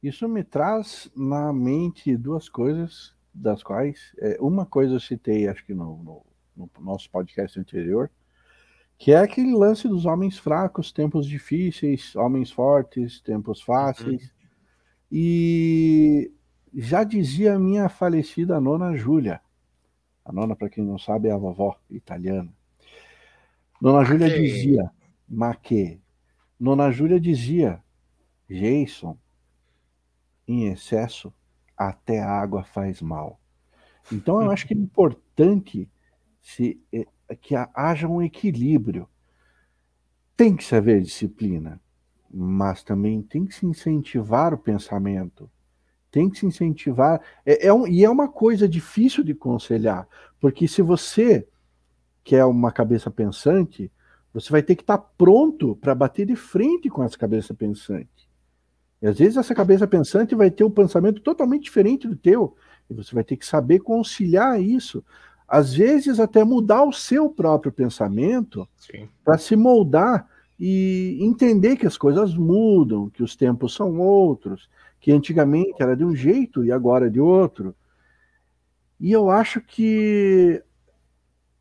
[0.03, 5.65] Isso me traz na mente duas coisas, das quais é, uma coisa eu citei, acho
[5.65, 6.25] que no, no,
[6.55, 8.11] no, nosso podcast anterior,
[8.97, 14.23] que é aquele lance dos homens fracos, tempos difíceis, homens fortes, tempos fáceis.
[14.23, 14.29] Uhum.
[15.11, 16.31] E
[16.73, 19.41] já dizia a minha falecida nona Júlia,
[20.23, 22.53] a nona, para quem não sabe, é a vovó italiana.
[23.81, 24.43] Dona Júlia okay.
[24.43, 24.91] dizia:
[25.27, 25.99] mas que
[26.59, 27.81] Nona Júlia dizia,
[28.47, 29.17] Jason,
[30.47, 31.33] em excesso,
[31.75, 33.39] até a água faz mal.
[34.11, 35.89] Então, eu acho que é importante
[36.39, 39.07] se, é, que haja um equilíbrio.
[40.37, 41.79] Tem que se haver disciplina,
[42.31, 45.49] mas também tem que se incentivar o pensamento.
[46.11, 47.21] Tem que se incentivar.
[47.45, 50.07] É, é um, e é uma coisa difícil de aconselhar,
[50.39, 51.47] porque se você
[52.23, 53.91] quer uma cabeça pensante,
[54.33, 58.29] você vai ter que estar pronto para bater de frente com essa cabeça pensante.
[59.01, 62.55] E às vezes essa cabeça pensante vai ter um pensamento totalmente diferente do teu,
[62.89, 65.03] e você vai ter que saber conciliar isso.
[65.47, 68.67] Às vezes até mudar o seu próprio pensamento
[69.23, 74.69] para se moldar e entender que as coisas mudam, que os tempos são outros,
[74.99, 77.75] que antigamente era de um jeito e agora é de outro.
[78.99, 80.63] E eu acho que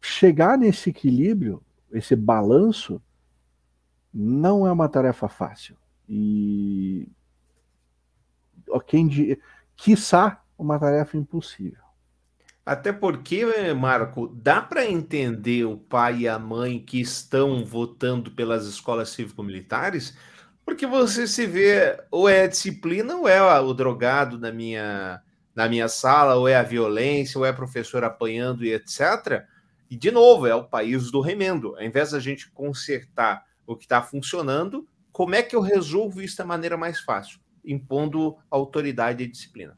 [0.01, 3.01] chegar nesse equilíbrio, esse balanço,
[4.13, 5.77] não é uma tarefa fácil.
[6.09, 7.09] E
[8.87, 9.39] quem
[9.77, 11.83] quiçá uma tarefa impossível.
[12.65, 13.45] Até porque,
[13.75, 20.17] Marco, dá para entender o pai e a mãe que estão votando pelas escolas cívico-militares,
[20.65, 25.21] porque você se vê, ou é a disciplina, ou é o drogado na minha,
[25.55, 29.45] na minha sala, ou é a violência, ou é a professora apanhando e etc.
[29.91, 31.75] E, de novo, é o país do remendo.
[31.77, 36.39] Ao invés da gente consertar o que está funcionando, como é que eu resolvo isso
[36.39, 37.41] da maneira mais fácil?
[37.65, 39.77] Impondo autoridade e disciplina.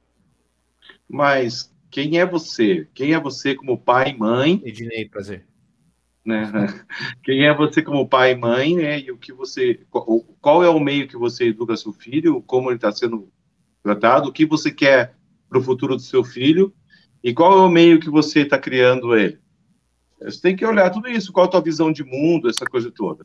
[1.09, 2.87] Mas quem é você?
[2.95, 4.63] Quem é você como pai e mãe?
[4.65, 5.47] Ednei, prazer.
[6.25, 6.43] Né?
[7.25, 9.01] Quem é você como pai e mãe, né?
[9.01, 9.81] E o que você,
[10.41, 12.41] qual é o meio que você educa seu filho?
[12.43, 13.29] Como ele está sendo
[13.83, 14.29] tratado?
[14.29, 15.17] O que você quer
[15.49, 16.73] para o futuro do seu filho?
[17.25, 19.42] E qual é o meio que você está criando ele?
[20.25, 21.33] Você tem que olhar tudo isso.
[21.33, 23.25] Qual a tua visão de mundo, essa coisa toda?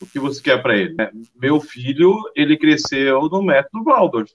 [0.00, 0.96] O que você quer para ele?
[1.34, 4.30] Meu filho, ele cresceu no método Waldorf,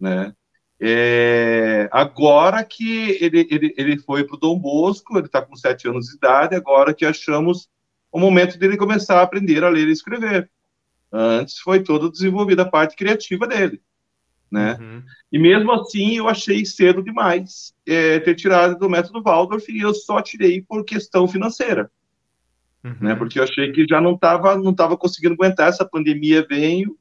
[0.00, 0.34] né?
[0.82, 5.86] É, agora que ele, ele, ele foi para o Dom Bosco, ele está com sete
[5.86, 7.68] anos de idade, agora que achamos
[8.10, 10.50] o momento dele começar a aprender a ler e escrever.
[11.12, 13.82] Antes foi toda desenvolvida a parte criativa dele,
[14.50, 14.76] né?
[14.80, 15.02] Uhum.
[15.32, 19.94] E mesmo assim eu achei cedo demais é, ter tirado do método Waldorf e eu
[19.94, 21.90] só tirei por questão financeira,
[22.84, 22.96] uhum.
[23.00, 23.14] né?
[23.14, 26.98] Porque eu achei que já não estava não tava conseguindo aguentar essa pandemia veio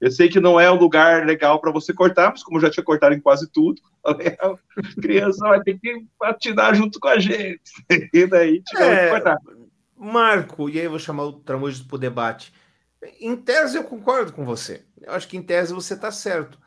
[0.00, 2.84] eu sei que não é um lugar legal para você cortar, mas como já tinha
[2.84, 4.14] cortado em quase tudo, a
[5.00, 7.60] criança vai ter que atinar junto com a gente.
[8.12, 9.38] E daí tivemos é, que cortar.
[9.96, 12.52] Marco, e aí eu vou chamar o Tramujas para o debate.
[13.20, 14.84] Em tese, eu concordo com você.
[15.00, 16.58] Eu acho que em tese você está certo.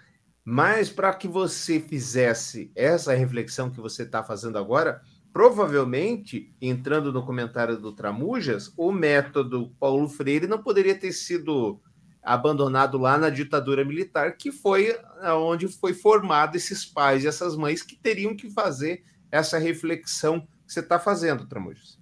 [0.44, 7.26] Mas para que você fizesse essa reflexão que você está fazendo agora, provavelmente, entrando no
[7.26, 11.80] comentário do Tramujas, o método Paulo Freire não poderia ter sido
[12.24, 14.96] abandonado lá na ditadura militar, que foi
[15.40, 20.74] onde foi formado esses pais e essas mães que teriam que fazer essa reflexão que
[20.74, 22.00] você está fazendo, Tramujas.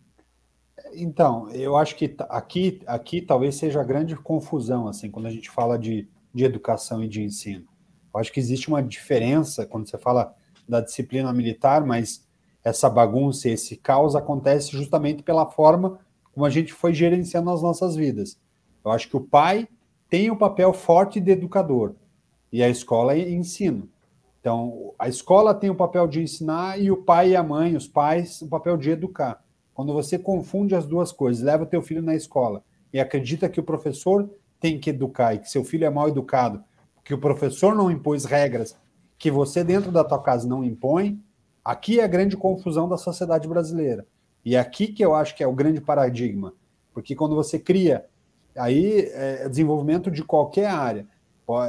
[0.94, 5.50] Então, eu acho que aqui, aqui talvez seja a grande confusão, assim, quando a gente
[5.50, 7.69] fala de, de educação e de ensino.
[8.14, 10.34] Eu acho que existe uma diferença quando você fala
[10.68, 12.28] da disciplina militar, mas
[12.64, 16.00] essa bagunça, esse caos acontece justamente pela forma
[16.32, 18.40] como a gente foi gerenciando as nossas vidas.
[18.84, 19.68] Eu acho que o pai
[20.10, 21.96] tem um papel forte de educador
[22.52, 23.90] e a escola é ensino.
[24.40, 27.88] Então, a escola tem o papel de ensinar e o pai e a mãe, os
[27.88, 29.44] pais, o papel de educar.
[29.74, 33.60] Quando você confunde as duas coisas, leva o teu filho na escola e acredita que
[33.60, 34.30] o professor
[34.60, 36.64] tem que educar e que seu filho é mal educado,
[37.10, 38.78] que o professor não impôs regras
[39.18, 41.20] que você dentro da tua casa não impõe,
[41.66, 44.08] aqui é a grande confusão da sociedade brasileira.
[44.46, 46.54] E é aqui que eu acho que é o grande paradigma,
[46.94, 48.06] porque quando você cria
[48.60, 51.08] Aí é desenvolvimento de qualquer área.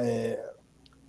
[0.03, 0.53] É,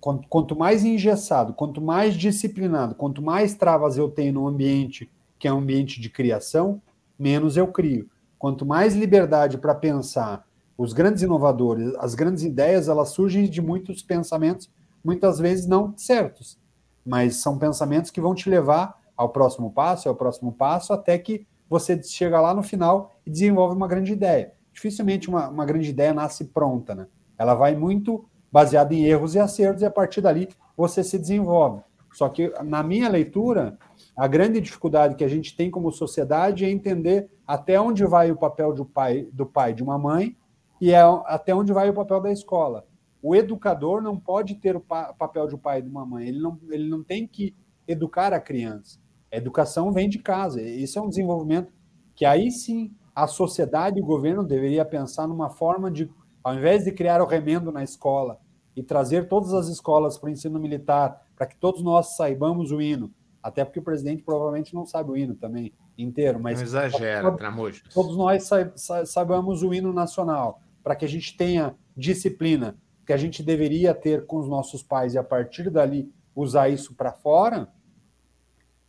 [0.00, 5.52] quanto mais engessado, quanto mais disciplinado, quanto mais travas eu tenho no ambiente que é
[5.52, 6.80] um ambiente de criação,
[7.18, 8.08] menos eu crio.
[8.38, 10.46] Quanto mais liberdade para pensar,
[10.82, 14.70] os grandes inovadores, as grandes ideias, elas surgem de muitos pensamentos,
[15.04, 16.58] muitas vezes não certos,
[17.04, 21.46] mas são pensamentos que vão te levar ao próximo passo, ao próximo passo, até que
[21.68, 26.14] você chega lá no final e desenvolve uma grande ideia dificilmente uma, uma grande ideia
[26.14, 27.06] nasce pronta, né?
[27.38, 31.82] Ela vai muito baseada em erros e acertos, e a partir dali você se desenvolve.
[32.12, 33.78] Só que, na minha leitura,
[34.16, 38.36] a grande dificuldade que a gente tem como sociedade é entender até onde vai o
[38.36, 40.36] papel do pai, do pai de uma mãe
[40.82, 42.84] e é até onde vai o papel da escola.
[43.22, 46.58] O educador não pode ter o pa papel de pai de uma mãe, ele não,
[46.70, 47.54] ele não tem que
[47.86, 48.98] educar a criança.
[49.32, 50.60] A educação vem de casa.
[50.60, 51.72] Isso é um desenvolvimento
[52.16, 56.10] que aí sim a sociedade e o governo deveria pensar numa forma de,
[56.42, 58.40] ao invés de criar o remendo na escola
[58.74, 62.82] e trazer todas as escolas para o ensino militar, para que todos nós saibamos o
[62.82, 67.30] hino, até porque o presidente provavelmente não sabe o hino também inteiro, mas Não exagera,
[67.36, 67.82] Tramujas.
[67.94, 72.76] todos nós sa sa saibamos o hino nacional, para que a gente tenha disciplina
[73.06, 76.94] que a gente deveria ter com os nossos pais e a partir dali usar isso
[76.94, 77.68] para fora,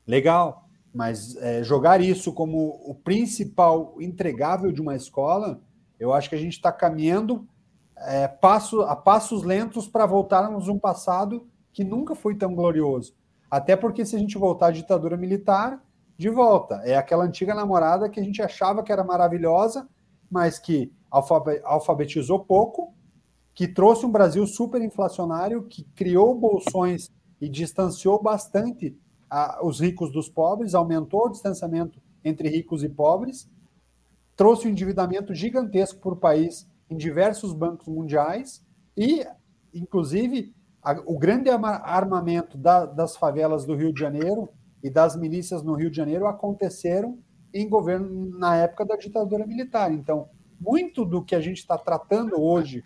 [0.06, 0.68] legal.
[0.94, 5.60] Mas é, jogar isso como o principal entregável de uma escola,
[6.00, 7.48] eu acho que a gente está caminhando
[7.98, 13.16] é, passo, a passos lentos para voltarmos a um passado que nunca foi tão glorioso.
[13.50, 15.84] Até porque se a gente voltar à ditadura militar,
[16.16, 16.76] de volta.
[16.84, 19.88] É aquela antiga namorada que a gente achava que era maravilhosa,
[20.30, 20.92] mas que
[21.64, 22.94] alfabetizou pouco,
[23.54, 28.98] que trouxe um Brasil super inflacionário, que criou bolsões e distanciou bastante
[29.30, 33.50] a- os ricos dos pobres, aumentou o distanciamento entre ricos e pobres,
[34.36, 38.66] trouxe um endividamento gigantesco para o país em diversos bancos mundiais
[38.98, 39.26] e,
[39.74, 44.50] inclusive, a- o grande armamento da- das favelas do Rio de Janeiro
[44.84, 47.20] e das milícias no Rio de Janeiro aconteceram
[47.54, 49.92] em governo na época da ditadura militar.
[49.94, 50.28] Então,
[50.60, 52.84] muito do que a gente está tratando hoje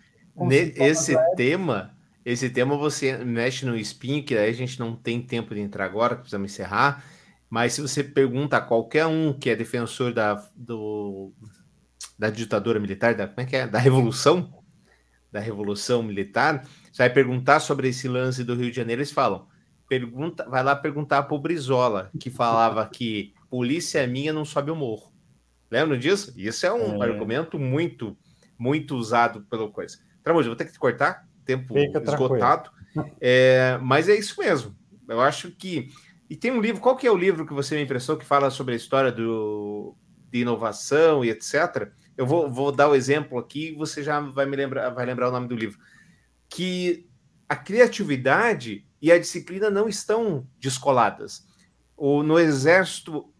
[0.76, 5.54] Esse tema, esse tema você mexe no espinho, que aí a gente não tem tempo
[5.54, 7.04] de entrar agora, precisamos encerrar.
[7.50, 11.32] Mas se você pergunta a qualquer um que é defensor da, do,
[12.18, 13.66] da ditadura militar, da, como é que é?
[13.66, 14.52] Da revolução,
[15.32, 19.46] da revolução militar, você vai perguntar sobre esse lance do Rio de Janeiro, eles falam,
[19.88, 24.76] pergunta, vai lá perguntar para o Brizola, que falava que polícia minha não sobe o
[24.76, 25.07] morro.
[25.70, 26.32] Lembram disso?
[26.36, 27.06] Isso é um É.
[27.06, 28.16] argumento muito,
[28.58, 29.98] muito usado pela coisa.
[30.22, 32.70] Tramujo, vou ter que te cortar, tempo Fica esgotado.
[33.20, 34.76] É, mas é isso mesmo.
[35.08, 35.90] Eu acho que.
[36.28, 38.50] E tem um livro, qual que é o livro que você me emprestou que fala
[38.50, 39.96] sobre a história do,
[40.30, 41.90] de inovação e etc.
[42.16, 45.32] Eu vou, vou dar o exemplo aqui, você já vai me lembrar, vai lembrar o
[45.32, 45.78] nome do livro.
[46.48, 47.08] Que
[47.48, 51.46] a criatividade e a disciplina não estão descoladas.
[51.96, 53.32] O, no exército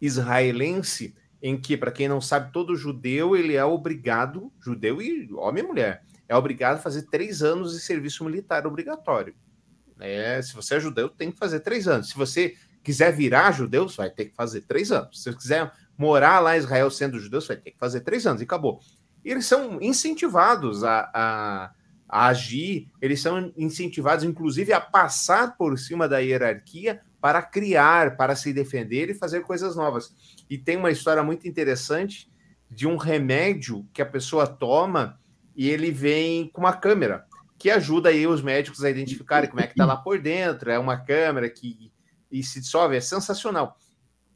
[0.00, 1.14] israelense,
[1.44, 5.66] em que, para quem não sabe, todo judeu ele é obrigado, judeu e homem e
[5.66, 9.34] mulher, é obrigado a fazer três anos de serviço militar obrigatório.
[10.00, 12.08] É, se você é judeu, tem que fazer três anos.
[12.08, 15.22] Se você quiser virar judeu, você vai ter que fazer três anos.
[15.22, 18.26] Se você quiser morar lá em Israel sendo judeu, você vai ter que fazer três
[18.26, 18.80] anos e acabou.
[19.22, 21.70] Eles são incentivados a, a,
[22.08, 28.34] a agir, eles são incentivados, inclusive, a passar por cima da hierarquia para criar, para
[28.34, 30.14] se defender e fazer coisas novas.
[30.48, 32.30] E tem uma história muito interessante
[32.70, 35.18] de um remédio que a pessoa toma
[35.56, 37.24] e ele vem com uma câmera
[37.58, 40.70] que ajuda aí os médicos a identificarem como é que está lá por dentro.
[40.70, 41.90] É uma câmera que
[42.30, 43.78] e se dissolve, é sensacional.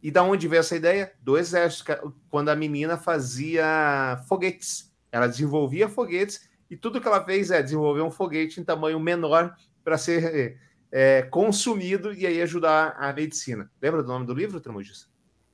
[0.01, 1.13] E da onde veio essa ideia?
[1.21, 4.95] Do exército, quando a menina fazia foguetes.
[5.11, 9.55] Ela desenvolvia foguetes e tudo que ela fez é desenvolver um foguete em tamanho menor
[9.83, 10.61] para ser
[10.93, 13.71] é, consumido e aí ajudar a medicina.
[13.83, 15.09] Lembra do nome do livro, Tramujis?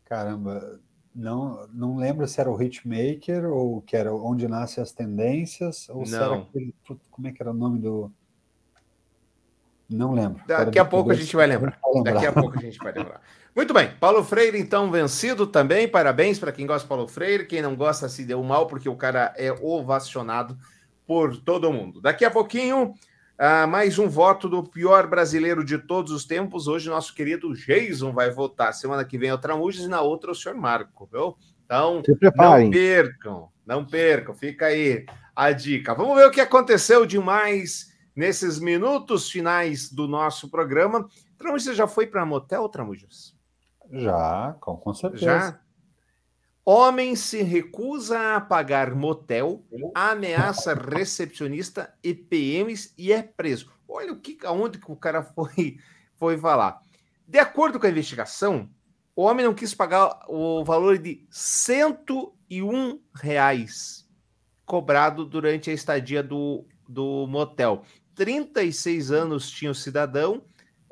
[0.05, 0.81] Caramba,
[1.15, 6.05] não, não lembro se era o Hitmaker ou que era Onde Nascem as Tendências, ou
[6.05, 6.43] se era Não.
[6.43, 6.75] aquele.
[7.11, 8.11] Como é que era o nome do.
[9.89, 10.43] Não lembro.
[10.47, 11.79] Daqui a pouco a gente vai lembrar.
[12.03, 13.21] Daqui a pouco a gente vai lembrar.
[13.55, 15.87] Muito bem, Paulo Freire, então, vencido também.
[15.87, 17.47] Parabéns para quem gosta de Paulo Freire.
[17.47, 20.59] Quem não gosta se deu mal, porque o cara é ovacionado
[21.07, 22.01] por todo mundo.
[22.01, 22.95] Daqui a pouquinho,
[23.37, 26.69] ah, mais um voto do pior brasileiro de todos os tempos.
[26.69, 28.73] Hoje, nosso querido Jason vai votar.
[28.73, 31.37] Semana que vem é o Tramujas e na outra o senhor Marco, viu?
[31.65, 32.03] Então,
[32.37, 34.35] não percam, não percam.
[34.35, 35.05] Fica aí
[35.35, 35.95] a dica.
[35.95, 41.09] Vamos ver o que aconteceu demais nesses minutos finais do nosso programa.
[41.37, 43.35] Tramujas, já foi para motel, Tramujas?
[43.91, 45.25] Já, com, com certeza.
[45.25, 45.61] Já?
[46.67, 49.63] Homem se recusa a pagar motel,
[49.95, 53.71] ameaça recepcionista e PMs e é preso.
[53.87, 55.77] Olha o que, aonde que o cara foi,
[56.17, 56.81] foi falar.
[57.29, 58.71] De acordo com a investigação,
[59.15, 64.09] o homem não quis pagar o valor de 101 reais
[64.65, 67.83] cobrado durante a estadia do, do motel.
[68.15, 70.43] 36 anos tinha o cidadão,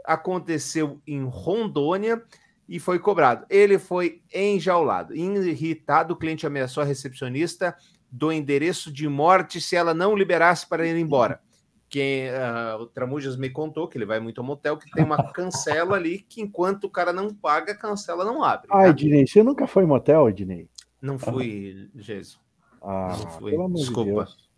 [0.04, 2.22] aconteceu em Rondônia
[2.68, 3.44] e foi cobrado.
[3.50, 5.14] Ele foi enjaulado.
[5.14, 7.76] Irritado, o cliente ameaçou a recepcionista
[8.10, 11.40] do endereço de morte se ela não liberasse para ir embora.
[11.88, 15.16] Quem, ah, o Tramujas me contou que ele vai muito ao motel, que tem uma
[15.32, 18.68] cancela ali, que enquanto o cara não paga, a cancela não abre.
[18.70, 18.88] Ah, tá?
[18.88, 20.68] Ednei, você nunca foi em motel, Ednei?
[21.00, 22.38] Não fui, Jesus.
[22.80, 23.50] Ah, Não fui.
[23.52, 24.24] de Desculpa.
[24.24, 24.50] Deus.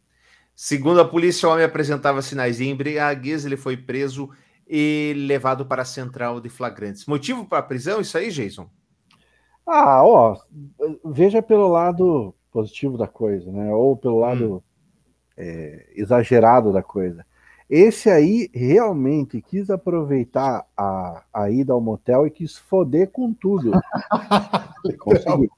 [0.54, 4.30] Segundo a polícia, o homem apresentava sinais de embriaguez, ele foi preso
[4.66, 7.06] e levado para a central de flagrantes.
[7.06, 8.00] Motivo para a prisão?
[8.00, 8.68] Isso aí, Jason?
[9.66, 10.36] Ah, ó,
[11.04, 13.72] veja pelo lado positivo da coisa, né?
[13.72, 14.62] Ou pelo lado Hum.
[15.36, 17.24] é, exagerado da coisa.
[17.68, 23.72] Esse aí realmente quis aproveitar a, a ida ao motel e quis foder com tudo.
[25.00, 25.50] Conseguiu.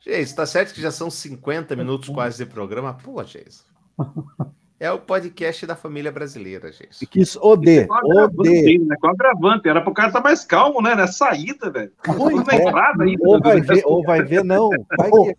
[0.00, 2.94] Gente, tá certo que já são 50 minutos quase de programa.
[2.94, 3.62] Pô, gente.
[4.82, 7.00] É o podcast da família brasileira, gente.
[7.00, 8.78] E quis oder, Com agravante, oder.
[8.80, 8.96] né?
[9.00, 9.68] Com agravante.
[9.68, 10.96] Era pro cara estar mais calmo, né?
[10.96, 11.92] Na saída, velho.
[12.04, 12.56] Pois Na é.
[12.56, 13.22] entrada ainda.
[13.24, 14.70] Ou vai ver, ou vai ver, não.
[14.98, 15.36] Vai que,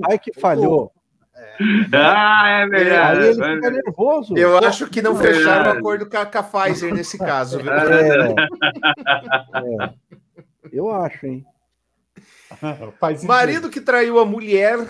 [0.00, 0.90] vai que falhou.
[1.92, 3.20] Ah, é Aí verdade.
[3.26, 4.36] ele fica nervoso.
[4.36, 7.72] Eu acho que não fecharam o acordo com a, com a Pfizer nesse caso, viu?
[7.72, 8.34] É,
[9.54, 9.94] é.
[10.72, 11.46] Eu acho, hein?
[13.22, 14.84] Marido que traiu a mulher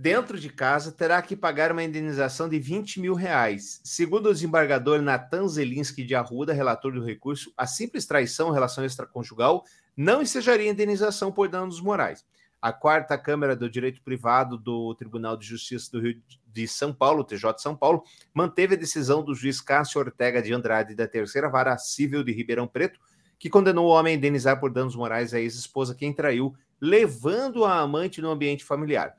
[0.00, 3.82] dentro de casa terá que pagar uma indenização de 20 mil reais.
[3.84, 9.62] Segundo o desembargador Natan Zelinski de Arruda, relator do recurso, a simples traição relação extraconjugal
[9.94, 12.24] não ensejaria indenização por danos morais.
[12.62, 17.22] A quarta Câmara do Direito Privado do Tribunal de Justiça do Rio de São Paulo,
[17.22, 21.50] TJ de São Paulo, manteve a decisão do juiz Cássio Ortega de Andrade da Terceira
[21.50, 22.98] Vara Civil de Ribeirão Preto,
[23.38, 27.80] que condenou o homem a indenizar por danos morais a ex-esposa quem traiu, levando a
[27.80, 29.14] amante no ambiente familiar,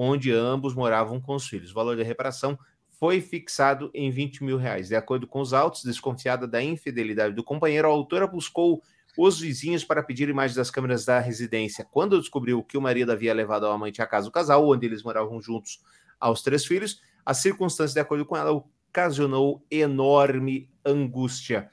[0.00, 1.72] onde ambos moravam com os filhos.
[1.72, 2.56] O valor da reparação
[3.00, 4.86] foi fixado em 20 mil reais.
[4.86, 8.80] De acordo com os autos, desconfiada da infidelidade do companheiro, a autora buscou
[9.16, 11.84] os vizinhos para pedir imagens das câmeras da residência.
[11.90, 15.02] Quando descobriu que o marido havia levado a amante à casa do casal, onde eles
[15.02, 15.82] moravam juntos
[16.20, 21.70] aos três filhos, a circunstância, de acordo com ela, ocasionou enorme angústia.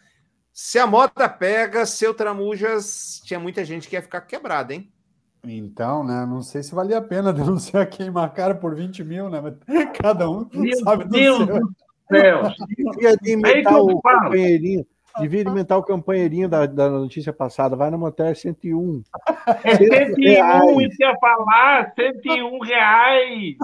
[0.52, 4.92] Se a moda pega, seu Tramujas, tinha muita gente que ia ficar quebrada, hein?
[5.46, 6.26] Então, né?
[6.26, 9.42] Não sei se valia a pena denunciar queimar a cara por 20 mil, né?
[9.42, 9.56] Mas
[10.02, 11.60] cada um Meu sabe do Deus seu.
[11.60, 11.76] do
[12.10, 12.42] céu.
[12.68, 14.86] Devia de que eu o companheirinho.
[15.20, 17.76] Devia imitar o companheirinho da, da notícia passada.
[17.76, 19.02] Vai no motel é 101.
[19.64, 20.92] É 101, reais.
[20.92, 23.56] isso ia falar, 101 reais.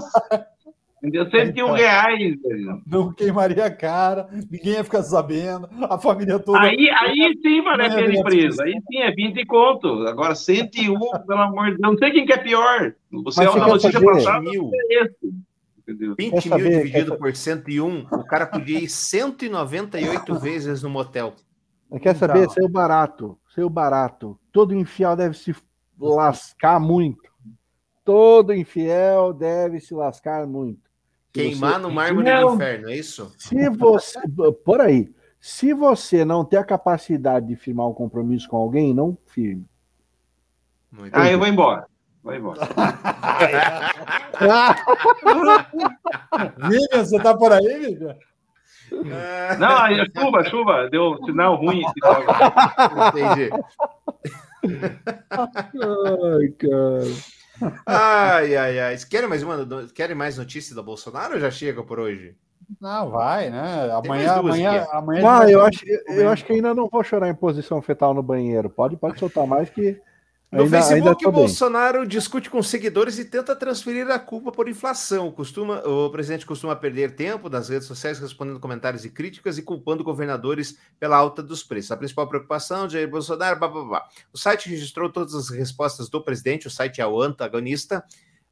[1.01, 1.27] Entendeu?
[1.31, 2.81] 101 reais, velho.
[2.85, 6.59] Não queimaria a cara, ninguém ia ficar sabendo, a família toda.
[6.59, 8.63] Aí, aí sim vale a é pena empresa.
[8.63, 9.87] Aí sim é 20 conto.
[10.07, 11.79] Agora 101, pelo amor de Deus.
[11.81, 12.93] Não sei quem que é pior.
[13.23, 14.05] Você Mas é uma notícia saber?
[14.05, 14.69] passada, mil.
[14.73, 15.33] é esse.
[15.79, 16.15] Entendeu?
[16.15, 21.33] 20 Quer saber- mil dividido por 101, o cara podia ir 198 vezes no motel.
[21.99, 22.43] Quer saber?
[22.43, 22.53] Então.
[22.53, 23.37] Saiu barato.
[23.55, 24.39] Saiu barato.
[24.51, 25.53] Todo infiel deve se
[25.99, 27.31] lascar muito.
[28.05, 30.90] Todo infiel deve se lascar muito.
[31.33, 32.49] Queimar você- no mármore Não.
[32.49, 33.33] do inferno, é isso?
[33.37, 34.19] Se você.
[34.65, 35.09] Por aí.
[35.39, 39.65] Se você não tem a capacidade de firmar um compromisso com alguém, não firme.
[40.91, 41.87] Muito Ah, eu vou embora.
[42.21, 42.59] Vou embora.
[46.69, 48.15] Vivian, você tá por aí, Vivian?
[49.57, 50.89] Não, aí é chuva, chuva.
[50.89, 51.81] Deu um sinal ruim.
[52.01, 53.09] tá?
[53.09, 53.49] Entendi.
[55.31, 57.05] Ai, cara.
[57.85, 58.97] Ai, ai, ai.
[58.97, 62.35] Vocês Querem mais, uma, querem mais notícias do Bolsonaro ou já chega por hoje?
[62.79, 63.91] Não, vai, né?
[63.91, 65.39] Amanhã, amanhã, amanhã.
[65.39, 68.69] Ah, eu acho, eu acho que ainda não vou chorar em posição fetal no banheiro.
[68.69, 69.99] Pode, pode soltar mais que.
[70.51, 71.39] No Ainda, ainda Facebook, o bem.
[71.39, 75.31] Bolsonaro discute com seguidores e tenta transferir a culpa por inflação.
[75.31, 80.03] Costuma, o presidente costuma perder tempo nas redes sociais respondendo comentários e críticas e culpando
[80.03, 81.91] governadores pela alta dos preços.
[81.91, 84.09] A principal preocupação de Jair Bolsonaro, blá, blá, blá.
[84.33, 88.03] O site registrou todas as respostas do presidente, o site é o antagonista,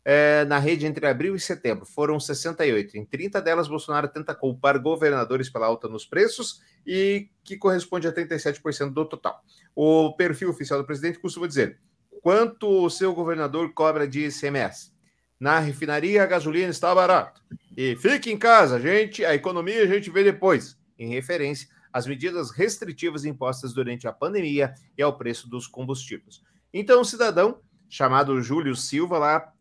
[0.06, 1.86] eh, na rede entre abril e setembro.
[1.86, 2.98] Foram 68.
[2.98, 8.14] Em 30 delas, Bolsonaro tenta culpar governadores pela alta nos preços e que corresponde a
[8.14, 9.44] 37% do total.
[9.76, 11.78] O perfil oficial do presidente costuma dizer
[12.22, 14.92] quanto o seu governador cobra de ICMS.
[15.40, 17.42] Na refinaria, a gasolina está barata.
[17.78, 22.52] E fique em casa, gente, a economia a gente vê depois, em referência às medidas
[22.52, 26.42] restritivas impostas durante a pandemia e ao preço dos combustíveis.
[26.74, 27.60] Então, o cidadão,
[27.90, 29.54] chamado Júlio Silva, lá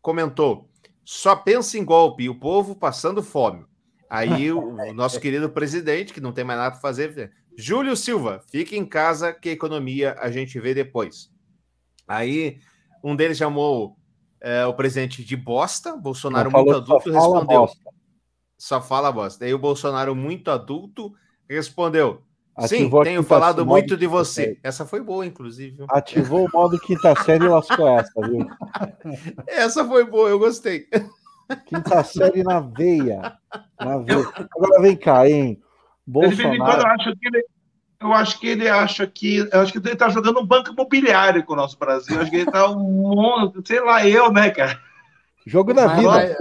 [0.00, 0.68] comentou:
[1.04, 3.64] só pensa em golpe e o povo passando fome.
[4.08, 8.40] Aí o, o nosso querido presidente, que não tem mais nada para fazer, Júlio Silva,
[8.50, 11.34] fique em casa que a economia a gente vê depois.
[12.06, 12.58] Aí
[13.02, 13.96] um deles chamou
[14.40, 17.60] é, o presidente de bosta, Bolsonaro Falou muito só adulto fala respondeu.
[17.60, 17.90] bosta.
[18.58, 19.44] Só fala bosta.
[19.44, 21.12] Aí o Bolsonaro muito adulto
[21.48, 22.22] respondeu.
[22.60, 24.42] Sim, Ativou a tenho falado muito de você.
[24.44, 24.60] série.
[24.62, 25.84] Essa foi boa, inclusive.
[25.90, 28.46] Ativou o modo quinta série e lascou essa, viu?
[29.46, 30.86] Essa foi boa, eu gostei.
[31.66, 33.36] Quinta série na veia.
[33.78, 34.26] Na veia.
[34.56, 35.60] Agora vem cá, hein?
[36.06, 36.86] De vez em quando eu Bolsonaro.
[36.86, 37.44] acho que ele.
[38.00, 39.38] Eu acho que ele acha que.
[39.52, 42.16] Eu acho que ele tá jogando um banco imobiliário com o nosso Brasil.
[42.16, 44.78] Eu acho que ele tá um monte, sei lá, eu, né, cara?
[45.46, 46.08] Jogo da Mas vida.
[46.10, 46.36] vai-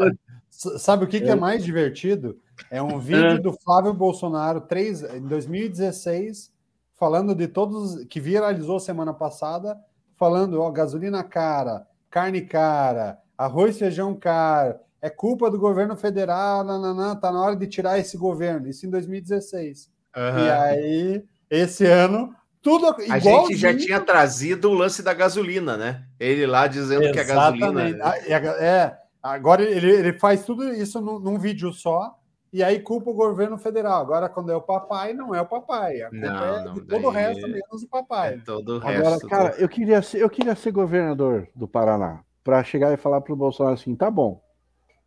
[0.51, 1.35] S- Sabe o que, que é É.
[1.35, 2.37] mais divertido?
[2.71, 3.37] É um vídeo É.
[3.37, 6.51] do Flávio Bolsonaro três, em 2016,
[6.97, 9.77] falando de todos que viralizou semana passada,
[10.17, 16.63] falando, ó, gasolina cara, carne cara, arroz e feijão caro, é culpa do governo federal,
[16.63, 19.89] nananã, tá na hora de tirar esse governo, isso em 2016.
[20.15, 20.39] Aham.
[20.45, 26.03] E aí, esse ano, tudo A gente já tinha trazido o lance da gasolina, né?
[26.19, 27.89] Ele lá dizendo que a gasolina.
[27.89, 28.63] Exatamente.
[28.63, 32.17] É, agora ele, ele faz tudo isso num, num vídeo só,
[32.51, 34.01] e aí culpa o governo federal.
[34.01, 36.01] Agora, quando é o papai, não é o papai.
[36.01, 38.33] A culpa Não, é não, de todo o resto, menos o papai.
[38.33, 39.27] É todo o Agora, resto.
[39.27, 43.35] cara, eu queria ser, eu queria ser governador do Paraná para chegar e falar pro
[43.35, 44.41] Bolsonaro assim, tá bom,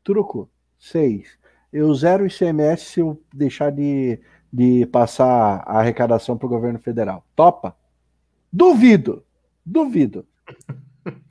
[0.05, 1.39] truco, seis,
[1.72, 4.20] eu zero o ICMS se eu deixar de,
[4.53, 7.24] de passar a arrecadação pro governo federal.
[7.36, 7.76] Topa?
[8.53, 9.24] Duvido,
[9.64, 10.26] duvido.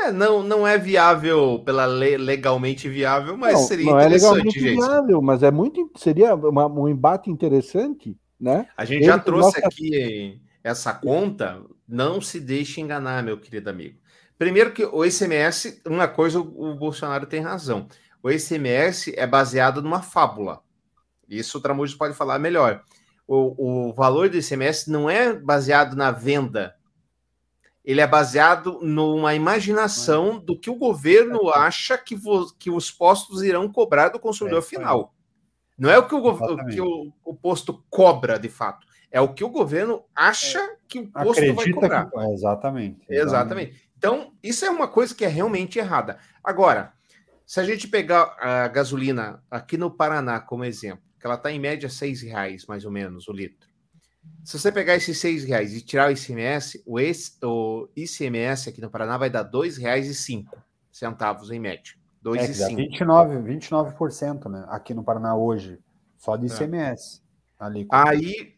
[0.00, 4.30] É, não, não é viável pela lei, legalmente viável, mas não, seria não é interessante,
[4.34, 4.76] legalmente gente.
[4.76, 8.68] viável, mas é muito, seria uma- um embate interessante, né?
[8.76, 13.70] A gente já Ele- trouxe nossa- aqui essa conta, não se deixe enganar, meu querido
[13.70, 13.98] amigo.
[14.38, 17.88] Primeiro que o ICMS, uma coisa o o Bolsonaro tem razão.
[18.22, 20.60] O ICMS é baseado numa fábula.
[21.28, 22.82] Isso o Tramujo pode falar melhor.
[23.26, 26.74] O, o valor do ICMS não é baseado na venda.
[27.84, 33.42] Ele é baseado numa imaginação do que o governo acha que, vo- que os postos
[33.42, 35.14] irão cobrar do consumidor É final.
[35.78, 36.74] Não é o que, o, Exatamente.
[36.74, 38.86] que o, o posto cobra de fato.
[39.10, 42.10] É o que o governo acha que o posto vai cobrar.
[42.10, 42.18] que.
[42.18, 43.06] é, Exatamente.
[43.08, 43.90] Exatamente.
[43.96, 46.18] Então, isso é uma coisa que é realmente errada.
[46.44, 46.92] Agora,
[47.46, 51.58] se a gente pegar a gasolina aqui no Paraná como exemplo, que ela está em
[51.58, 53.68] média 6 reais, mais ou menos, o litro.
[54.44, 58.80] Se você pegar esses 6 reais e tirar o ICMS, o, ex- o ICMS aqui
[58.80, 60.46] no Paraná vai dar R$ 2,05
[60.92, 61.94] centavos em média.
[62.24, 62.76] R$ É, dá 2,05.
[62.76, 64.64] 29, 29%, né?
[64.68, 65.78] Aqui no Paraná hoje.
[66.18, 66.48] Só de É.
[66.54, 67.22] ICMS.
[67.58, 67.86] Ali.
[67.90, 68.54] Aí,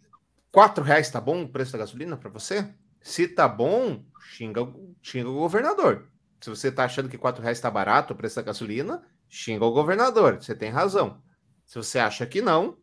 [0.55, 2.67] R$ reais tá bom o preço da gasolina para você?
[3.01, 4.03] Se tá bom,
[4.33, 6.09] xinga, o- xinga o governador.
[6.41, 9.73] Se você tá achando que R$ reais tá barato o preço da gasolina, xinga o
[9.73, 10.37] governador.
[10.43, 11.23] Você tem razão.
[11.71, 12.77] Se você acha que não,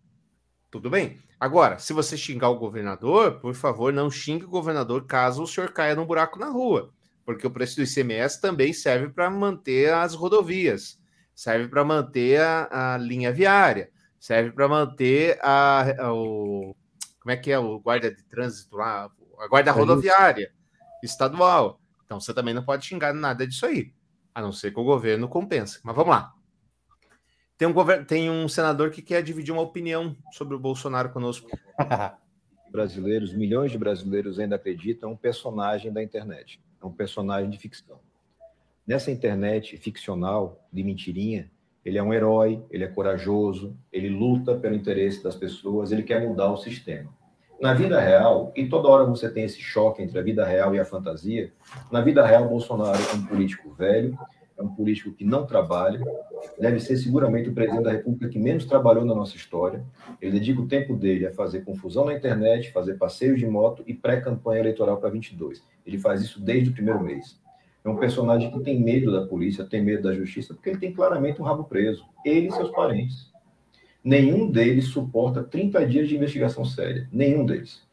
[0.71, 1.19] tudo bem.
[1.37, 5.73] Agora, se você xingar o governador, por favor, não xingue o governador caso o senhor
[5.73, 6.93] caia num buraco na rua.
[7.25, 10.97] Porque o preço do ICMS também serve para manter as rodovias,
[11.35, 16.73] serve para manter a, a linha viária, serve para manter a, a- o.
[17.19, 19.11] Como é que é o guarda de trânsito lá?
[19.37, 19.79] A guarda É isso.
[19.81, 20.49] rodoviária
[21.03, 21.81] estadual.
[22.05, 23.93] Então você também não pode xingar nada disso aí,
[24.33, 25.81] a não ser que o governo compense.
[25.83, 26.31] Mas vamos lá.
[27.57, 31.49] Tem um, gover- tem um senador que quer dividir uma opinião sobre o Bolsonaro conosco.
[32.71, 37.57] brasileiros, milhões de brasileiros ainda acreditam, é um personagem da internet, é um personagem de
[37.57, 37.99] ficção.
[38.85, 41.49] Nessa internet ficcional, de mentirinha,
[41.83, 46.21] ele é um herói, ele é corajoso, ele luta pelo interesse das pessoas, ele quer
[46.27, 47.09] mudar o sistema.
[47.59, 50.79] Na vida real, e toda hora você tem esse choque entre a vida real e
[50.79, 51.51] a fantasia,
[51.91, 54.17] na vida real, Bolsonaro é um político velho,
[54.57, 56.01] é um político que não trabalha,
[56.59, 59.85] deve ser seguramente o presidente da República que menos trabalhou na nossa história.
[60.19, 63.93] Ele dedica o tempo dele a fazer confusão na internet, fazer passeios de moto e
[63.93, 65.63] pré-campanha eleitoral para 22.
[65.85, 67.39] Ele faz isso desde o primeiro mês.
[67.85, 70.91] É um personagem que tem medo da polícia, tem medo da justiça, porque ele tem
[70.91, 72.03] claramente um rabo preso.
[72.25, 73.31] Ele e seus parentes.
[74.03, 77.07] Nenhum deles suporta 30 dias de investigação séria.
[77.11, 77.85] Nenhum deles.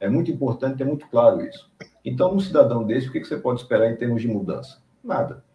[0.00, 1.70] É muito importante ter muito claro isso.
[2.04, 4.80] Então, um cidadão desse, o que você pode esperar em termos de mudança?
[5.02, 5.45] Nada.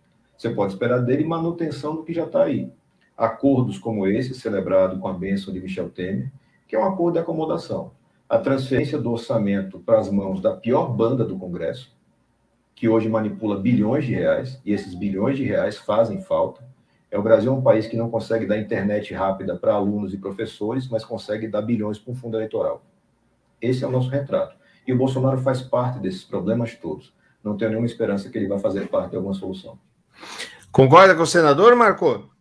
[0.41, 2.73] Você pode esperar dele manutenção do que já está aí.
[3.15, 6.31] Acordos como esse, celebrado com a bênção de Michel Temer,
[6.67, 7.91] que é um acordo de acomodação.
[8.27, 11.95] A transferência do orçamento para as mãos da pior banda do Congresso,
[12.73, 16.67] que hoje manipula bilhões de reais, e esses bilhões de reais fazem falta.
[17.11, 20.17] É o Brasil é um país que não consegue dar internet rápida para alunos e
[20.17, 22.81] professores, mas consegue dar bilhões para um fundo eleitoral.
[23.61, 24.55] Esse é o nosso retrato.
[24.87, 27.13] E o Bolsonaro faz parte desses problemas todos.
[27.43, 29.77] Não tenho nenhuma esperança que ele vai fazer parte de alguma solução.
[30.71, 32.31] Concorda com o senador, Marco?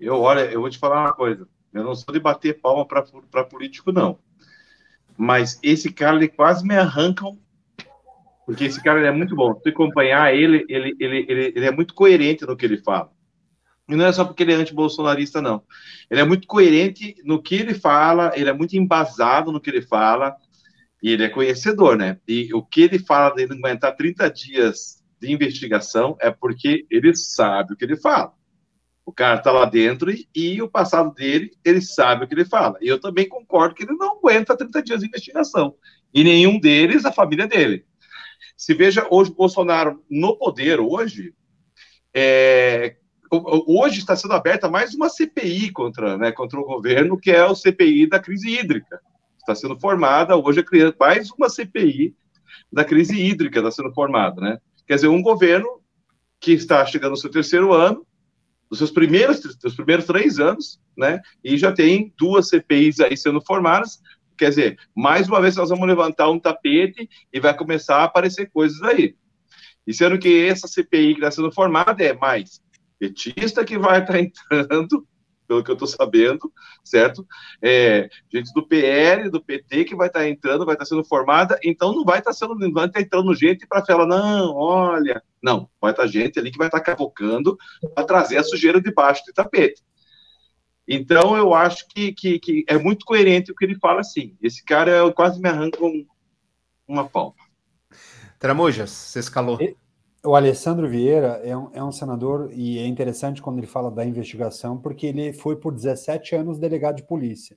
[0.00, 1.46] Eu, olha, eu vou te falar uma coisa.
[1.72, 4.18] Eu não sou de bater palma para político, não.
[5.16, 7.38] Mas esse cara, ele quase me arrancam.
[8.46, 9.60] Porque esse cara é muito bom.
[9.60, 13.10] Se acompanhar ele, ele, ele, ele, ele é muito coerente no que ele fala.
[13.88, 15.62] E não é só porque ele é antibolsonarista, não.
[16.10, 19.82] Ele é muito coerente no que ele fala, ele é muito embasado no que ele
[19.82, 20.36] fala,
[21.02, 22.18] e ele é conhecedor, né?
[22.26, 27.14] E o que ele fala de ele aguentar 30 dias de investigação é porque ele
[27.14, 28.32] sabe o que ele fala.
[29.04, 32.44] O cara está lá dentro e, e, o passado dele, ele sabe o que ele
[32.44, 32.76] fala.
[32.80, 35.74] Eu também concordo que ele não aguenta 30 dias de investigação.
[36.12, 37.86] E nenhum deles, a família dele.
[38.56, 41.34] Se veja hoje o Bolsonaro no poder, hoje,
[42.14, 42.96] é,
[43.66, 47.54] hoje está sendo aberta mais uma CPI contra, né, contra o governo, que é o
[47.54, 49.00] CPI da crise hídrica.
[49.38, 50.62] Está sendo formada hoje
[51.00, 52.14] mais uma CPI
[52.72, 54.58] da crise hídrica está sendo formada, né?
[54.88, 55.82] Quer dizer, um governo
[56.40, 58.06] que está chegando no seu terceiro ano,
[58.70, 61.20] nos seus primeiros, dos primeiros três anos, né?
[61.44, 64.00] E já tem duas CPIs aí sendo formadas.
[64.36, 68.50] Quer dizer, mais uma vez nós vamos levantar um tapete e vai começar a aparecer
[68.50, 69.14] coisas aí.
[69.86, 72.62] E sendo que essa CPI que está sendo formada é mais
[72.98, 75.06] petista que vai estar entrando,
[75.48, 76.52] pelo que eu estou sabendo,
[76.84, 77.26] certo?
[77.60, 81.94] É, gente do PL, do PT que vai estar entrando, vai estar sendo formada, então
[81.94, 85.92] não vai estar sendo, não vai estar entrando gente para falar, não, olha, não, vai
[85.92, 87.56] estar gente ali que vai estar cavocando
[87.94, 89.82] para trazer a sujeira debaixo do tapete.
[90.86, 94.36] Então eu acho que, que, que, é muito coerente o que ele fala assim.
[94.42, 96.06] Esse cara quase me arranca um,
[96.86, 97.34] uma palma.
[98.38, 99.58] Tramujas, você escalou.
[100.28, 104.04] O Alessandro Vieira é um, é um, senador, e é interessante quando ele fala da
[104.04, 107.56] investigação, porque ele foi por 17 anos delegado de polícia.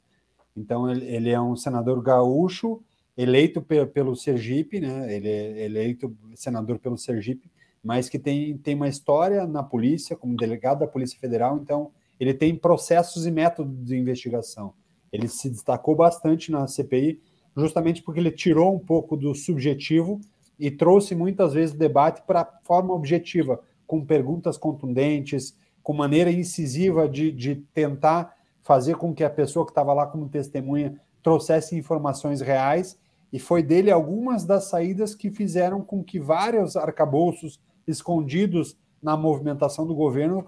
[0.56, 2.82] Então, ele, ele é um senador gaúcho,
[3.18, 5.14] eleito pe, pelo Sergipe, né?
[5.14, 7.52] Ele é eleito senador pelo Sergipe,
[7.84, 12.34] mas que tem, tem uma história na polícia, como delegado da Polícia Federal, então ele
[12.34, 14.74] tem processos e métodos de investigação.
[15.12, 17.20] Ele se destacou bastante na CPI,
[17.58, 20.22] justamente porque ele tirou um pouco do subjetivo
[20.62, 27.10] e trouxe muitas vezes o debate para forma objetiva, com perguntas contundentes, com maneira incisiva
[27.10, 32.42] de, de tentar fazer com que a pessoa que estava lá como testemunha trouxesse informações
[32.42, 32.96] reais,
[33.34, 39.88] e foi dele algumas das saídas que fizeram com que vários arcabouços escondidos na movimentação
[39.88, 40.46] do governo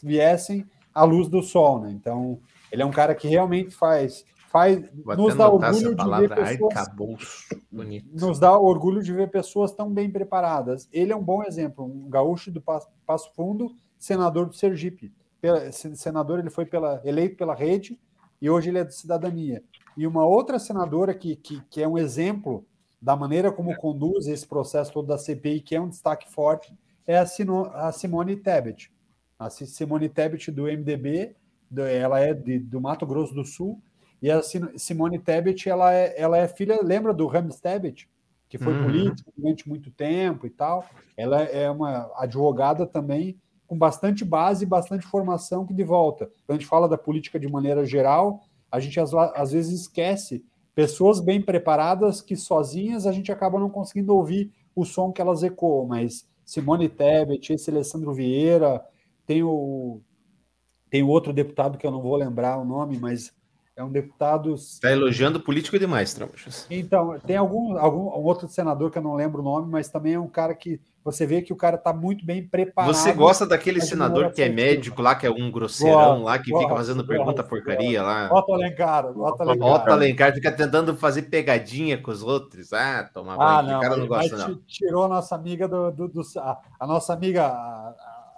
[0.00, 0.64] viessem
[0.94, 1.80] à luz do sol.
[1.80, 1.90] Né?
[1.90, 2.38] Então,
[2.70, 4.24] ele é um cara que realmente faz
[4.56, 4.82] faz
[5.18, 6.88] nos dá orgulho de ver pessoas
[8.14, 10.88] nos dá orgulho de ver pessoas tão bem preparadas.
[10.90, 15.12] Ele é um bom exemplo, um gaúcho do Passo Fundo, senador do Sergipe.
[15.94, 18.00] Senador, ele foi pela, eleito pela rede
[18.40, 19.62] e hoje ele é de cidadania.
[19.96, 22.64] E uma outra senadora que, que, que é um exemplo
[23.00, 26.74] da maneira como conduz esse processo todo da CPI, que é um destaque forte,
[27.06, 28.90] é a, Sino, a Simone Tebet.
[29.38, 31.36] A Simone Tebet do MDB,
[31.76, 33.80] ela é de, do Mato Grosso do Sul,
[34.20, 38.08] e a Simone Tebet, ela é, ela é filha, lembra do Rams Tebet,
[38.48, 38.84] que foi uhum.
[38.84, 40.84] político durante muito tempo e tal.
[41.16, 46.26] Ela é uma advogada também com bastante base e bastante formação que de volta.
[46.46, 48.40] Quando a gente fala da política de maneira geral,
[48.70, 50.44] a gente às, às vezes esquece
[50.74, 55.42] pessoas bem preparadas que sozinhas a gente acaba não conseguindo ouvir o som que elas
[55.42, 58.84] ecoam, mas Simone Tebet, esse Alessandro Vieira,
[59.26, 60.00] tem o
[60.88, 63.34] tem outro deputado que eu não vou lembrar o nome, mas
[63.76, 64.54] é um deputado.
[64.54, 66.66] Está elogiando político demais, Tramujas.
[66.70, 70.14] Então, tem algum, algum um outro senador que eu não lembro o nome, mas também
[70.14, 72.92] é um cara que você vê que o cara está muito bem preparado.
[72.92, 76.74] Você gosta daquele senador que é médico lá, que é um grosseirão lá, que fica
[76.74, 78.30] fazendo pergunta porcaria lá?
[78.32, 79.06] Otto Alencar.
[79.06, 79.68] Otto Alencar.
[79.68, 82.72] Otto Alencar fica tentando fazer pegadinha com os outros.
[82.72, 83.74] Ah, toma ah, banho.
[83.74, 84.56] Não, cara não gosta, não.
[84.66, 85.92] Tirou a nossa amiga do.
[85.92, 87.94] do, do a, a, nossa amiga, a,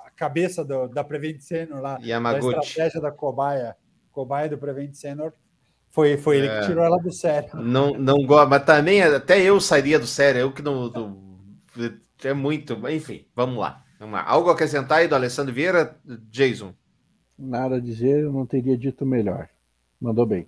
[0.06, 1.98] a cabeça do, da Prevent Senior lá.
[2.02, 2.56] Yamaguchi.
[2.56, 3.76] Da estratégia da cobaia
[4.18, 5.32] cobaia do Prevent Senior.
[5.90, 7.50] Foi, foi ele é, que tirou ela do sério.
[7.54, 10.40] Não, não gosta, mas também até eu sairia do sério.
[10.40, 11.38] Eu que não, não,
[12.24, 12.74] é muito.
[12.90, 14.24] Enfim, vamos lá, vamos lá.
[14.24, 15.96] Algo a acrescentar aí do Alessandro Vieira,
[16.30, 16.74] Jason?
[17.38, 19.48] Nada a dizer, eu não teria dito melhor.
[20.00, 20.44] Mandou bem.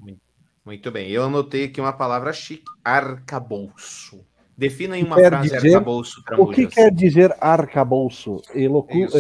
[0.64, 1.08] Muito bem.
[1.08, 4.26] Eu anotei aqui uma palavra chique: arcabouço.
[4.60, 6.22] Defina em uma frase dizer, arcabouço.
[6.36, 8.42] O que quer dizer arcabouço?
[8.54, 8.94] Elocu...
[8.94, 9.16] Isso,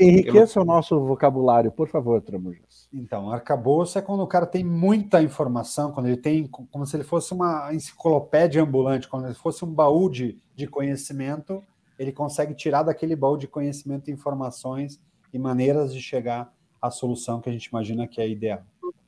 [0.00, 2.88] Enriqueça o nosso vocabulário, por favor, Tramujas.
[2.92, 7.04] Então, arcabouço é quando o cara tem muita informação, quando ele tem, como se ele
[7.04, 11.62] fosse uma enciclopédia ambulante, quando ele fosse um baú de, de conhecimento,
[11.96, 15.00] ele consegue tirar daquele baú de conhecimento informações
[15.32, 16.52] e maneiras de chegar
[16.82, 18.64] à solução que a gente imagina que é ideal.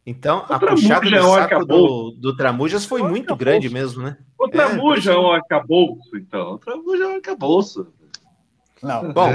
[0.07, 3.38] Então, o a puxada do é saco do, do Tramujas foi muito acabouço.
[3.38, 4.16] grande mesmo, né?
[4.38, 6.52] O Tramuja é, é um arcabouço, então.
[6.52, 7.92] O Tramuja é um arcabouço.
[8.80, 9.11] Não.
[9.12, 9.34] Bom,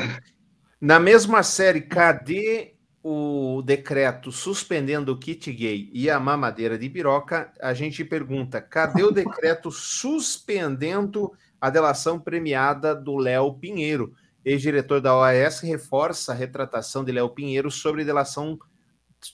[0.79, 7.51] na mesma série, cadê o decreto suspendendo o kit gay e a mamadeira de piroca?
[7.61, 14.13] A gente pergunta, cadê o decreto suspendendo a delação premiada do Léo Pinheiro?
[14.45, 18.70] Ex-diretor da OAS reforça a retratação de Léo Pinheiro sobre delação premiada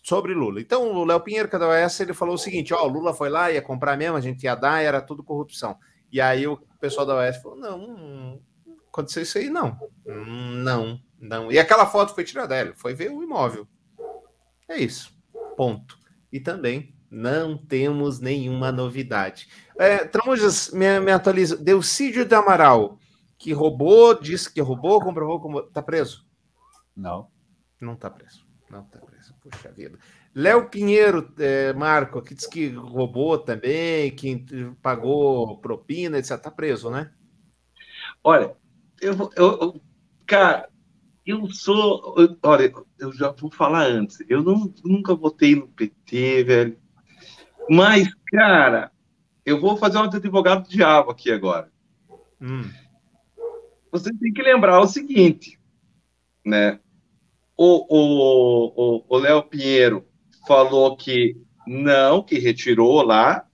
[0.03, 0.59] sobre Lula.
[0.59, 3.51] Então, o Léo Pinheiro, cada essa, ele falou o seguinte: ó, o Lula foi lá,
[3.51, 5.77] ia comprar mesmo, a gente ia dar, era tudo corrupção.
[6.11, 8.41] E aí o pessoal da OAS falou: não, não
[8.87, 9.77] aconteceu isso aí, não.
[10.05, 11.51] Não, não.
[11.51, 13.67] E aquela foto foi tirada dela, foi ver o imóvel.
[14.67, 15.15] É isso.
[15.55, 15.97] Ponto.
[16.31, 19.47] E também não temos nenhuma novidade.
[19.77, 21.55] É, Tramujas, me, me atualiza.
[21.55, 22.99] Delcídio de Amaral,
[23.37, 25.61] que roubou, disse que roubou, comprovou como.
[25.63, 26.25] Tá preso?
[26.95, 27.29] Não.
[27.79, 28.45] Não tá preso.
[28.69, 28.99] Não tá.
[29.35, 29.97] Puxa vida.
[30.33, 34.45] Léo Pinheiro, é, Marco, que disse que roubou também, que
[34.81, 36.37] pagou propina, etc.
[36.37, 37.11] Tá preso, né?
[38.23, 38.55] Olha,
[39.01, 39.81] eu, vou- eu, eu-
[40.25, 40.69] cara,
[41.25, 46.43] eu sou, eu- olha, eu já vou falar antes, eu não, nunca votei no PT,
[46.43, 46.77] velho,
[47.69, 48.91] mas, cara,
[49.45, 51.71] eu vou fazer um advogado do diabo aqui agora.
[52.41, 52.69] Hum.
[53.91, 55.59] Você tem que lembrar o seguinte,
[56.45, 56.79] né?
[57.57, 60.05] O, o, o, o Léo Pinheiro
[60.47, 61.35] falou que
[61.65, 63.45] não, que retirou lá,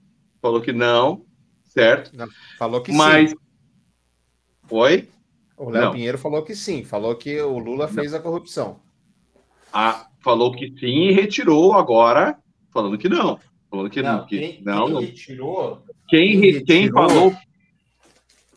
[0.42, 1.26] falou que não,
[1.64, 2.16] certo?
[2.16, 2.28] Não,
[2.60, 3.36] falou que Mas, sim.
[4.70, 5.10] Oi?
[5.58, 5.92] O Léo Não.
[5.94, 8.80] Pinheiro falou que sim, falou que o Lula fez a corrupção.
[9.72, 12.38] Ah, falou que sim e retirou agora,
[12.72, 13.40] falando que não.
[13.70, 14.26] Falando que não.
[14.26, 15.02] que, quem, não, quem não.
[15.02, 15.84] retirou.
[16.10, 17.36] Quem, quem retirou- falou.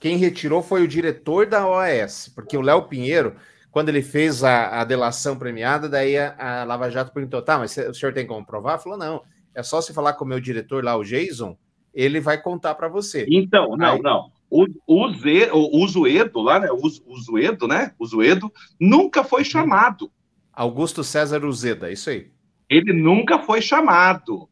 [0.01, 3.35] Quem retirou foi o diretor da OAS, porque o Léo Pinheiro,
[3.77, 7.77] quando ele fez a, a delação premiada, daí a, a Lava Jato perguntou: tá, mas
[7.77, 8.79] o senhor tem como provar?
[8.79, 9.23] Falou: não,
[9.55, 11.59] é só se falar com o meu diretor lá, o Jason,
[11.93, 13.27] ele vai contar para você.
[13.29, 14.33] Então, não, Aí- não.
[14.49, 16.69] O, o, Ze, o, o Zuedo lá, né?
[16.71, 17.93] O, o Zuedo, né?
[17.99, 18.51] O Zuedo
[18.81, 20.11] nunca foi chamado.
[20.55, 22.31] Augusto César Uzeda, isso aí.
[22.71, 24.49] Ele nunca foi chamado.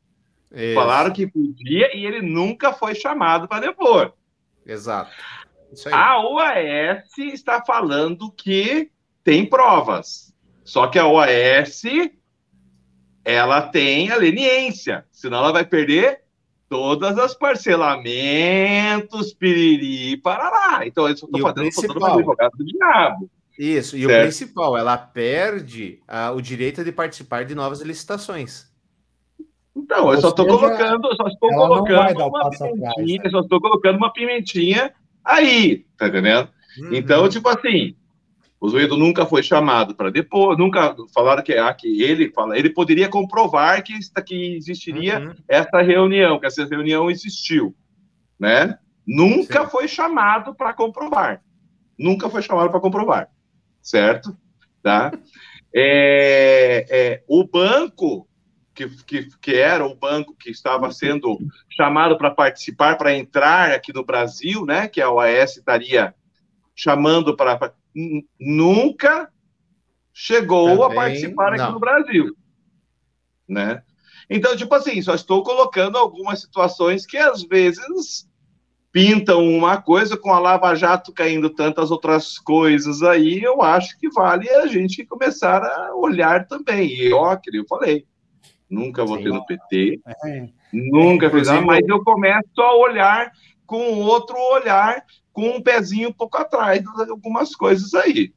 [0.53, 0.75] Isso.
[0.75, 4.12] Falaram que podia e ele nunca foi chamado para depor.
[4.66, 5.12] Exato.
[5.91, 8.93] A OAS está falando que
[9.25, 10.33] tem provas.
[10.62, 11.83] Só que a OAS
[13.25, 16.20] ela tem a leniência, senão ela vai perder
[16.68, 20.87] todas as parcelamentos, piriri, parará.
[20.87, 23.31] Então, eu só estou o fazendo principal- uma advogado do diabo.
[23.59, 24.22] Isso, e o Certo.
[24.25, 28.66] principal, ela perde ah, o direito de participar de novas licitações.
[29.77, 33.18] Então, eu Ou só estou colocando, eu só estou colocando o uma passo atrás, pimentinha,
[33.18, 33.22] né?
[33.27, 34.93] eu só estou colocando uma pimentinha
[35.25, 36.49] aí, tá entendendo?
[36.79, 36.95] Uhum.
[36.95, 37.95] Então, tipo assim,
[38.65, 42.71] o Zuedo nunca foi chamado para depor, nunca falaram que, ah, que ele fala, ele
[42.71, 43.93] poderia comprovar que,
[44.25, 45.35] que existiria Uhum.
[45.47, 47.77] essa reunião, que essa reunião existiu,
[48.41, 48.79] né?
[49.07, 49.71] Nunca Sim.
[49.71, 51.43] foi chamado para comprovar,
[51.99, 53.29] nunca foi chamado para comprovar,
[53.83, 54.35] certo?
[54.83, 55.12] Tá?
[55.77, 58.29] É, é, o banco
[58.73, 61.37] que, que, que era o banco que estava sendo
[61.69, 64.87] chamado para participar, para entrar aqui no Brasil, né?
[64.87, 66.15] Que a OAS estaria
[66.77, 67.75] chamando para.
[68.39, 69.29] Nunca
[70.13, 71.73] chegou a Também participar aqui não.
[71.73, 72.35] no Brasil.
[73.49, 73.83] Né?
[74.29, 78.29] Então, tipo assim, só estou colocando algumas situações que às vezes
[78.91, 84.09] pintam uma coisa com a Lava Jato caindo tantas outras coisas aí, eu acho que
[84.09, 86.89] vale a gente começar a olhar também.
[86.89, 88.07] E ó, que eu falei,
[88.71, 90.49] nunca votei no PT, É.
[90.73, 93.33] nunca fiz nada, mas eu começo a olhar
[93.67, 98.33] com outro olhar, com um pezinho um pouco atrás de algumas coisas aí.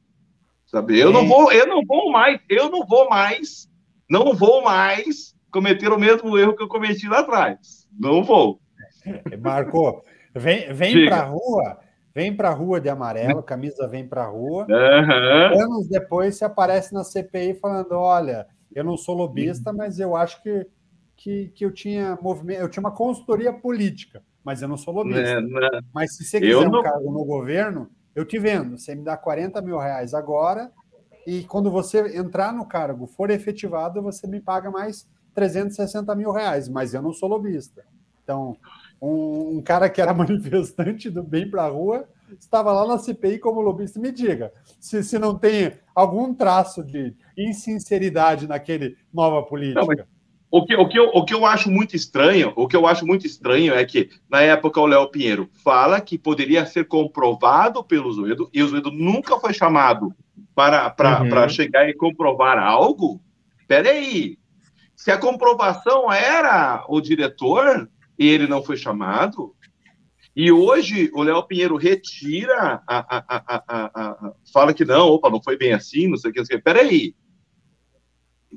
[0.66, 0.98] Sabe?
[0.98, 3.70] Eu não vou, eu não vou mais, eu não vou mais,
[4.08, 7.88] não vou mais cometer o mesmo erro que eu cometi lá atrás.
[7.98, 8.60] Não vou.
[9.40, 10.04] Marcou.
[10.34, 11.10] Vem, vem Diga.
[11.10, 11.78] pra rua,
[12.14, 14.66] vem pra rua de amarelo, camisa vem pra rua.
[14.70, 15.62] Aham.
[15.62, 20.42] Anos depois você aparece na CPI falando: olha, eu não sou lobista, mas eu acho
[20.42, 20.66] que,
[21.16, 25.40] que, que eu tinha movimento, eu tinha uma consultoria política, mas eu não sou lobista.
[25.40, 25.80] Né, né.
[25.92, 28.78] Mas se você Eu quiser um não- cargo no governo, eu te vendo.
[28.78, 30.70] Você me dá 40 mil reais agora,
[31.26, 36.68] e quando você entrar no cargo, for efetivado, você me paga mais 360 mil reais,
[36.68, 37.84] mas eu não sou lobista.
[38.24, 38.56] Então,
[39.00, 42.08] um, um cara que era manifestante do bem para a rua
[42.38, 43.98] estava lá na CPI como lobista.
[44.00, 49.80] Me diga, se, se não tem algum traço de insinceridade naquele nova política.
[49.80, 49.98] Não, mas-
[50.50, 53.04] O que, o, que eu, o que eu acho muito estranho, o que eu acho
[53.06, 58.10] muito estranho é que, na época, o Léo Pinheiro fala que poderia ser comprovado pelo
[58.10, 60.14] Zoedo, e o Zoedo nunca foi chamado
[60.54, 61.28] para, para, Uhum.
[61.28, 63.20] para chegar e comprovar algo.
[63.66, 64.38] Peraí,
[64.96, 67.88] se a comprovação era o diretor
[68.18, 69.54] e ele não foi chamado,
[70.34, 73.90] e hoje o Léo Pinheiro retira, a, a, a, a, a-
[74.28, 76.56] a- fala que não, opa, não foi bem assim, não sei o que, não sei
[76.56, 76.64] o que.
[76.64, 77.14] Peraí,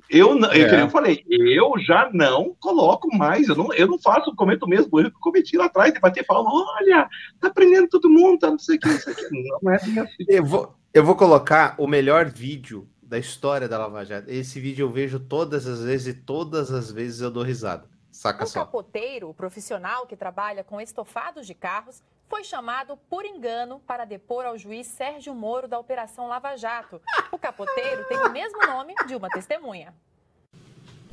[0.10, 0.54] eu, não- é.
[0.70, 0.82] que É.
[0.82, 5.00] eu falei, eu já não coloco mais, eu não, eu não faço, cometo o mesmo
[5.00, 6.50] erro que eu cometi lá atrás, de bater palma,
[6.80, 7.08] olha,
[7.40, 9.30] tá prendendo todo mundo, tá não sei o que, não sei o que.
[9.62, 9.96] Não é assim.
[10.28, 14.30] Eu vou, eu vou colocar o melhor vídeo da história da Lava Jato.
[14.30, 17.90] Esse vídeo eu vejo todas as vezes e todas as vezes eu dou risada.
[18.10, 18.60] Saca O só.
[18.62, 22.02] capoteiro, o profissional que trabalha com estofados de carros,
[22.32, 27.02] foi chamado por engano para depor ao juiz Sérgio Moro da Operação Lava Jato.
[27.30, 29.94] O capoteiro tem o mesmo nome de uma testemunha.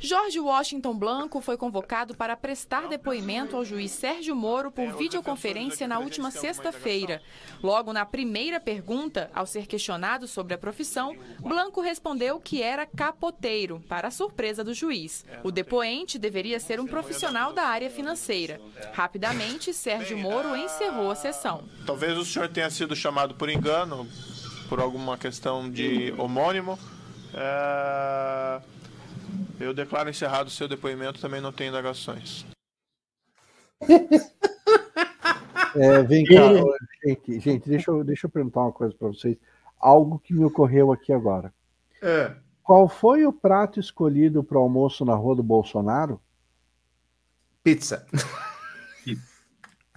[0.01, 5.99] Jorge Washington Blanco foi convocado para prestar depoimento ao juiz Sérgio Moro por videoconferência na
[5.99, 7.21] última sexta-feira.
[7.61, 13.83] Logo na primeira pergunta, ao ser questionado sobre a profissão, Blanco respondeu que era capoteiro,
[13.89, 15.27] para a surpresa do juiz.
[15.43, 18.61] O depoente deveria ser um profissional da área financeira.
[18.93, 21.65] Rapidamente, Sérgio Moro encerrou a sessão.
[21.85, 24.07] Talvez o senhor tenha sido chamado por engano,
[24.69, 26.79] por alguma questão de homônimo.
[27.35, 28.78] É...
[29.61, 32.47] Eu declaro encerrado o seu depoimento, também não tem indagações.
[35.75, 36.35] É, vem cá,
[37.05, 39.37] gente, gente deixa, eu, deixa eu perguntar uma coisa para vocês.
[39.79, 41.53] Algo que me ocorreu aqui agora.
[42.03, 42.35] É.
[42.63, 46.21] Qual foi o prato escolhido para o almoço na rua do Bolsonaro?
[47.63, 48.07] Pizza.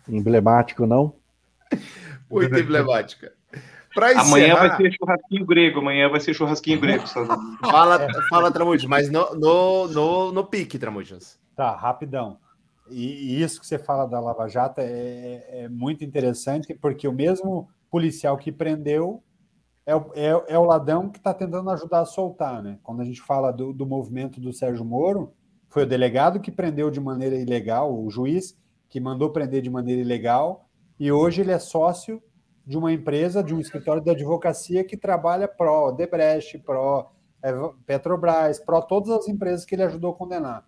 [0.08, 1.16] Emblemático, não?
[2.30, 3.34] Muito emblemática.
[3.94, 7.06] Pra Amanhã encerrar- vai ser churrasquinho grego, amanhã vai ser churrasquinho grego.
[7.08, 11.40] Fala, fala Tramujas, mas no, no, no, no pique, Tramujas.
[11.56, 12.38] Tá, rapidão.
[12.90, 17.14] E, e isso que você fala da Lava Jato é, é muito interessante, porque o
[17.14, 19.24] mesmo policial que prendeu
[19.86, 22.78] é o, é, é o ladrão que está tentando ajudar a soltar, né?
[22.84, 25.34] Quando a gente fala do, do movimento do Sérgio Moro,
[25.70, 28.58] foi o delegado que prendeu de maneira ilegal, o juiz
[28.90, 30.66] que mandou prender de maneira ilegal,
[31.00, 32.22] e hoje ele é sócio
[32.72, 37.12] de uma empresa, de um escritório de advocacia que trabalha pró Debrecht, pró
[37.44, 37.52] é,
[37.86, 40.66] Petrobras, pró todas as empresas que ele ajudou a condenar.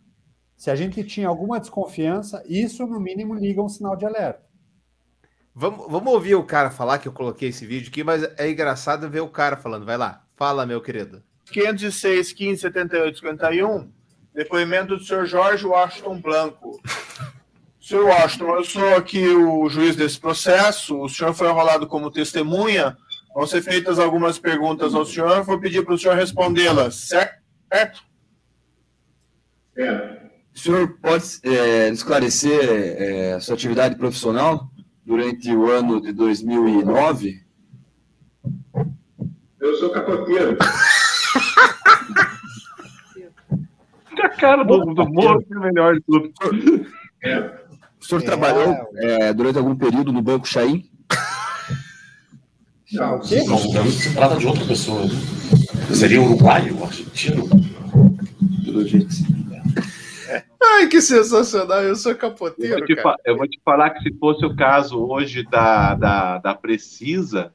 [0.57, 4.43] Se a gente tinha alguma desconfiança, isso no mínimo liga um sinal de alerta.
[5.55, 9.09] Vamos, vamos ouvir o cara falar que eu coloquei esse vídeo aqui, mas é engraçado
[9.09, 9.85] ver o cara falando.
[9.85, 11.23] Vai lá, fala, meu querido.
[11.53, 13.89] 506, 15, 78, 51.
[14.33, 16.81] Depoimento do senhor Jorge Washington Blanco.
[17.83, 20.97] Senhor Washington, eu sou aqui o juiz desse processo.
[21.01, 22.95] O senhor foi enrolado como testemunha.
[23.35, 25.43] Vão ser feitas algumas perguntas ao senhor.
[25.43, 27.41] Vou pedir para o senhor respondê-las, certo?
[30.55, 34.71] O senhor pode é, esclarecer é, a sua atividade profissional
[35.05, 37.43] durante o ano de 2009?
[39.59, 40.57] Eu sou capoteiro.
[44.23, 46.31] A cara do, do Moro é o melhor de tudo.
[48.03, 50.89] O senhor trabalhou é, durante algum período no Banco Chaim?
[52.91, 53.43] Não, o quê?
[53.43, 55.01] Não, não se trata de outra pessoa.
[55.91, 57.49] Seria uruguaio, argentino?
[58.63, 59.07] Pelo jeito.
[60.61, 63.09] Ai, que sensacional, eu sou Eu capoteiro, vou, te, cara.
[63.09, 67.51] fa- eu vou te falar que se fosse o caso hoje da, da, da Precisa,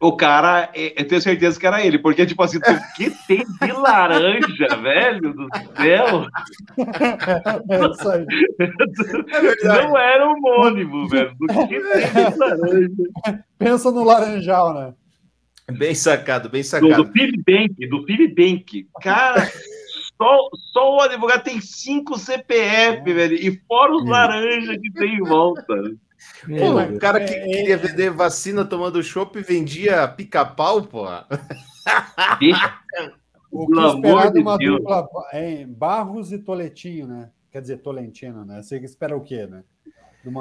[0.00, 2.60] o cara, é- eu tenho certeza que era ele, porque, tipo assim, o
[2.96, 5.46] que tem de laranja, velho do
[5.76, 6.26] céu?
[7.68, 8.26] É isso aí.
[9.64, 11.34] Não era homônimo, velho.
[11.38, 12.90] Do que tem de laranja?
[13.58, 14.94] Pensa no laranjal, né?
[15.72, 16.96] Bem sacado, bem Do, sacado.
[17.04, 18.88] do PibBank, do PibBank.
[19.02, 19.46] Cara,
[20.16, 25.22] só, só o advogado tem cinco CPF, velho, e fora os laranjas que tem em
[25.22, 25.74] volta.
[26.46, 31.06] Pô, o cara que É, queria vender vacina tomando chopp e vendia pica-pau, pô.
[33.50, 34.78] O que esperar de uma Deus.
[34.78, 37.30] dupla é, Barros e Toletinho, né?
[37.50, 38.62] Quer dizer, Tolentino, né?
[38.62, 39.64] Você espera o quê, né?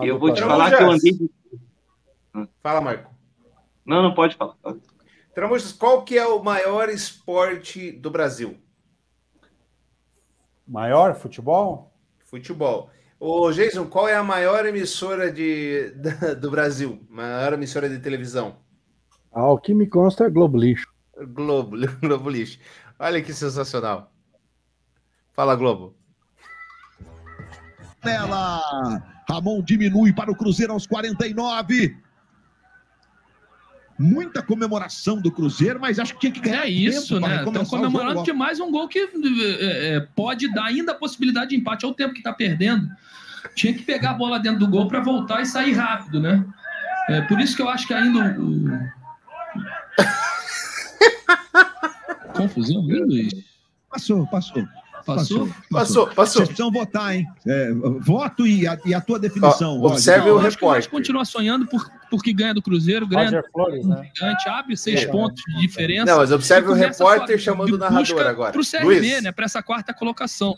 [0.03, 1.11] Eu vou te falar que eu andei.
[1.14, 1.31] de-
[2.61, 3.11] Fala, Marco.
[3.85, 4.56] Não, não pode falar.
[5.34, 8.57] Tramujas, qual que é o maior esporte do Brasil?
[10.68, 11.91] Maior futebol?
[12.26, 12.91] Futebol.
[13.19, 17.05] Ô, Jason, qual é a maior emissora de, da- do Brasil?
[17.09, 18.57] Maior emissora de televisão?
[19.31, 20.87] Ao que me consta é Globo Lixo.
[21.33, 22.59] Globo, Globo Lixo.
[22.97, 24.11] Olha que sensacional.
[25.33, 25.95] Fala, Globo.
[28.03, 28.61] Nela.
[29.29, 31.95] Ramon diminui para o Cruzeiro aos 49.
[33.99, 37.43] Muita comemoração do Cruzeiro, mas acho que tinha que ganhar É isso, né?
[37.43, 39.09] Estão o comemorando jogo que mais um gol que é,
[39.97, 42.89] é, pode dar ainda a possibilidade de empate ao tempo que está perdendo.
[43.55, 46.45] Tinha que pegar a bola dentro do gol para voltar e sair rápido, né?
[47.09, 48.69] É, por isso que eu acho que ainda o.
[52.38, 53.34] Confusão, viu, Luiz?
[53.89, 54.65] Passou, passou.
[55.05, 55.49] Passou?
[55.69, 56.15] Passou, passou.
[56.15, 57.27] Vocês precisam votar, hein?
[57.45, 59.71] É, voto e a, e a tua definição.
[59.71, 59.91] Ó, Roger.
[59.91, 60.89] observe o que o repórter.
[60.89, 64.10] continua sonhando por, porque ganha do Cruzeiro, ganha Roger Flores, né?
[64.15, 65.07] gigante, abre seis É.
[65.07, 66.06] pontos de diferença.
[66.06, 68.52] Não, mas observe o repórter sua chamando o narrador agora.
[68.52, 69.23] Pro CRB, Luiz.
[69.23, 69.31] né?
[69.31, 70.57] Para essa quarta colocação.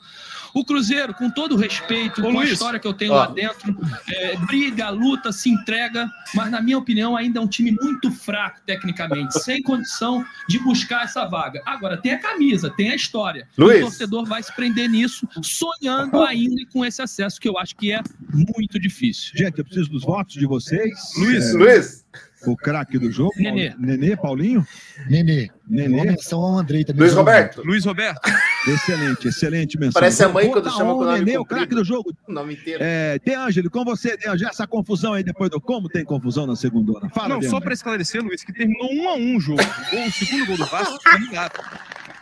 [0.54, 2.52] O Cruzeiro, com todo o respeito, Ô, com a Luiz.
[2.52, 3.16] história que eu tenho Ó.
[3.18, 3.74] lá dentro,
[4.10, 8.60] é, briga, luta, se entrega, mas na minha opinião ainda é um time muito fraco
[8.66, 11.62] tecnicamente, sem condição de buscar essa vaga.
[11.66, 13.48] Agora, tem a camisa, tem a história.
[13.58, 13.78] Luiz.
[13.80, 17.92] O torcedor vai se prender nisso, sonhando ainda com esse acesso, que eu acho que
[17.94, 19.32] é muito difícil.
[19.36, 20.92] Gente, eu preciso dos votos de vocês.
[21.18, 22.06] Luiz, É, Luiz.
[22.46, 23.34] o craque do jogo?
[23.38, 23.74] Nenê.
[23.78, 24.66] Nenê, Paulinho?
[25.10, 25.50] Nenê.
[25.68, 26.04] Nenê.
[26.04, 27.02] menção ao Andrei também.
[27.02, 27.62] Luiz Roberto.
[27.64, 28.22] Luiz Roberto.
[28.68, 30.00] Excelente, excelente menção.
[30.00, 32.14] Parece a mãe quando chama com o nome Nenê, o craque do jogo.
[32.28, 32.80] O nome inteiro.
[32.84, 36.46] É, De Angeli, com você, De Angeli, essa confusão aí depois do como tem confusão
[36.46, 37.10] na segunda hora.
[37.10, 39.62] Fala, Não, só para esclarecer, Luiz, que terminou um a um o jogo.
[39.62, 41.60] O, segundo gol do Vasco foi anulado.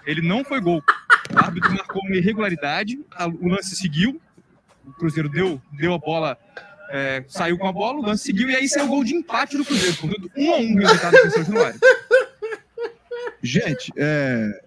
[0.05, 0.81] Ele não foi gol.
[1.33, 2.99] O árbitro marcou uma irregularidade,
[3.41, 4.19] o lance seguiu,
[4.85, 6.37] o Cruzeiro deu, deu a bola,
[6.89, 9.57] é, saiu com a bola, o lance seguiu, e aí saiu o gol de empate
[9.57, 9.97] do Cruzeiro.
[9.97, 11.79] Portanto, um a um resultado do São Januário.
[13.41, 14.61] Gente, é,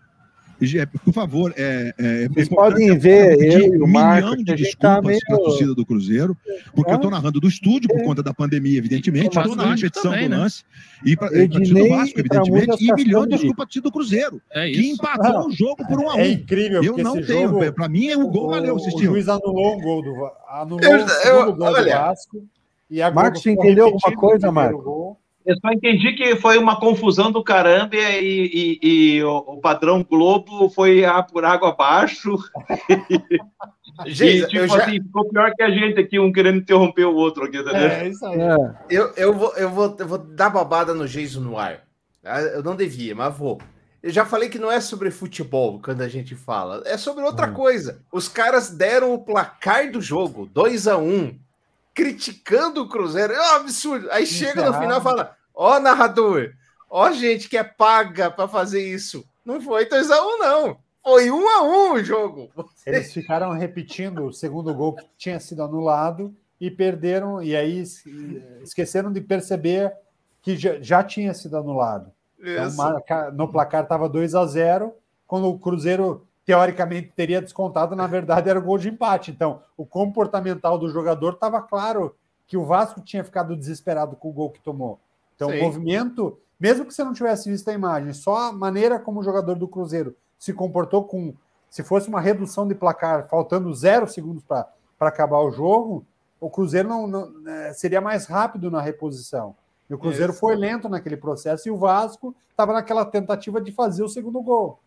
[1.04, 4.54] por favor, é, é, Vocês é podem ver eu e o um Marco, de a
[4.54, 6.36] tá desculpas meio- da torcida do Cruzeiro,
[6.74, 10.10] porque eu tô narrando do estúdio por conta da pandemia, evidentemente, tô na o repetição
[10.12, 10.36] também, do né?
[10.38, 10.64] lance,
[11.04, 13.92] e pra, e torcida do Vasco, e evidentemente, e milhão de desculpas pra torcida do
[13.92, 16.18] Cruzeiro, É que empatou Não, o jogo por um a um.
[16.18, 18.98] É incrível, Eu não esse tenho, jogo, pra mim o gol valeu, o, vocês o
[18.98, 21.84] juiz anulou um gol do anulou Eu- o eu- gol olha.
[21.84, 22.44] do Vasco.
[22.90, 24.52] E a Marcos, entendeu alguma o coisa,
[24.82, 25.18] gol.
[25.44, 30.02] Eu só entendi que foi uma confusão do caramba e, e- e o, o padrão
[30.08, 32.36] Globo foi a- por água abaixo.
[34.06, 37.04] Gente, e, eu tipo já- assim, ficou pior que a gente aqui, um querendo interromper
[37.04, 37.76] o outro aqui, entendeu?
[37.76, 38.40] É, isso aí.
[38.40, 38.56] É.
[38.90, 41.80] Eu, eu, vou, eu, vou, eu vou dar babada no Jason no ar.
[42.22, 42.40] tá?
[42.40, 43.60] Eu não devia, mas vou.
[44.02, 47.48] Eu já falei que não é sobre futebol quando a gente fala, é sobre outra
[47.52, 48.00] coisa.
[48.10, 51.38] Os caras deram o placar do jogo, 2 a 1
[51.94, 53.32] criticando o Cruzeiro.
[53.32, 54.10] É um absurdo.
[54.10, 56.52] Aí chega no final e fala: Ó, narrador,
[56.90, 59.24] ó, gente que é paga pra fazer isso.
[59.44, 60.76] Não foi 2 a 1 não.
[61.02, 62.50] Foi 1 a 1 o jogo.
[62.86, 68.04] Eles ficaram repetindo o segundo gol que tinha sido anulado e perderam, e aí es-
[68.62, 69.92] esqueceram de perceber
[70.40, 72.12] que já, já tinha sido anulado.
[72.38, 74.94] Então, no placar estava 2 a 0
[75.26, 79.30] quando o Cruzeiro teoricamente teria descontado, na verdade era o gol de empate.
[79.30, 82.14] Então, o comportamental do jogador estava claro
[82.46, 84.98] que o Vasco tinha ficado desesperado com o gol que tomou.
[85.36, 85.58] Então, Sim.
[85.58, 89.22] o movimento, mesmo que você não tivesse visto a imagem, só a maneira como o
[89.24, 91.34] jogador do Cruzeiro se comportou com.
[91.70, 94.68] Se fosse uma redução de placar, faltando zero segundos para
[95.00, 96.04] acabar o jogo,
[96.38, 99.54] o Cruzeiro não, não- eh, seria mais rápido na reposição.
[99.88, 100.40] E o Cruzeiro Isso.
[100.40, 104.78] foi lento naquele processo e o Vasco estava naquela tentativa de fazer o segundo gol.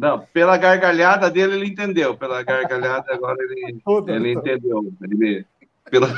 [0.00, 2.16] Não, pela gargalhada dele ele entendeu.
[2.16, 4.90] Pela gargalhada agora ele, ele entendeu.
[5.02, 5.44] Ele,
[5.90, 6.08] pela...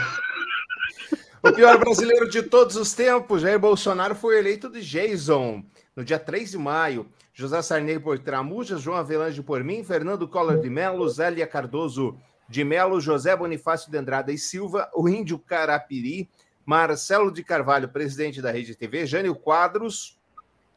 [1.42, 5.64] O pior brasileiro de todos os tempos, Jair Bolsonaro foi eleito de Jason
[5.96, 7.09] no dia 3 de maio.
[7.34, 12.16] José Sarney por Tramujas, João Avelange por mim, Fernando Collor de Mello, Zélia Cardoso
[12.48, 16.30] de Mello, José Bonifácio de Andrada e Silva, o Índio Carapiri,
[16.64, 20.20] Marcelo de Carvalho, presidente da Rede TV, Jânio Quadros,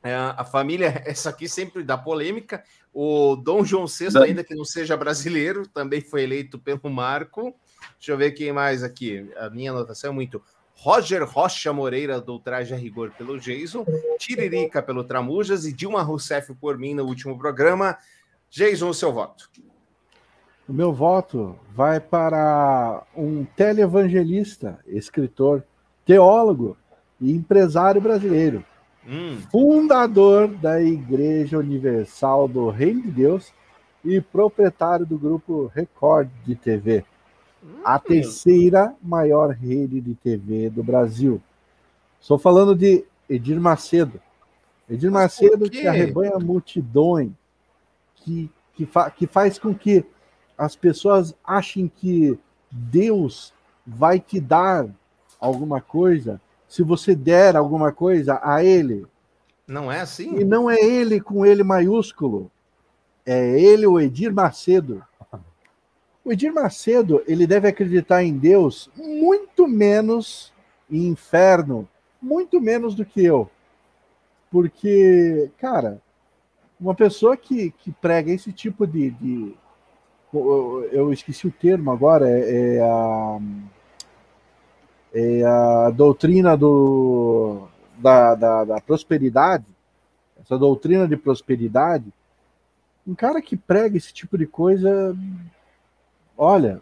[0.06, 2.64] é, a família, essa aqui sempre dá polêmica,
[2.98, 7.54] o Dom João VI, Da- ainda que não seja brasileiro, também foi eleito pelo Marco.
[8.00, 9.30] Deixa eu ver quem mais aqui.
[9.36, 10.42] A minha anotação é muito.
[10.74, 13.86] Roger Rocha Moreira, do Traje a Rigor pelo Jason,
[14.18, 17.98] Tiririca pelo Tramujas e Dilma Rousseff por mim no último programa.
[18.50, 19.50] Jason, o seu voto.
[20.68, 25.64] O meu voto vai para um televangelista, escritor,
[26.06, 26.78] teólogo
[27.20, 28.66] e empresário brasileiro,
[29.08, 33.54] Hum, fundador da Igreja Universal do Reino de Deus
[34.04, 37.06] e proprietário do grupo Record de TV,
[37.84, 41.42] a terceira maior rede de TV do Brasil.
[42.20, 44.20] Estou falando de Edir Macedo.
[44.90, 45.82] Edir Macedo quê?
[45.82, 47.32] que arrebanha multidões,
[48.16, 50.04] que, que, fa- que faz com que
[50.58, 52.40] as pessoas achem que
[52.72, 53.54] Deus
[53.86, 54.88] vai te dar
[55.40, 59.06] alguma coisa se você der alguma coisa a Ele.
[59.68, 60.40] não é assim?
[60.40, 62.52] E não é Ele com Ele maiúsculo.
[63.26, 65.04] É Ele, o Edir Macedo.
[66.24, 70.52] O Edir Macedo, ele deve acreditar em Deus muito menos
[70.90, 71.88] em inferno,
[72.22, 73.50] muito menos do que eu.
[74.52, 76.02] Porque, cara,
[76.80, 79.56] uma pessoa que, que prega esse tipo de, de-
[80.34, 83.40] eu, esqueci o termo agora, é, é a,
[85.18, 87.68] é a doutrina do,
[87.98, 89.64] da, da, da prosperidade,
[90.42, 92.12] essa doutrina de prosperidade.
[93.08, 95.16] Um cara que prega esse tipo de coisa,
[96.38, 96.82] olha,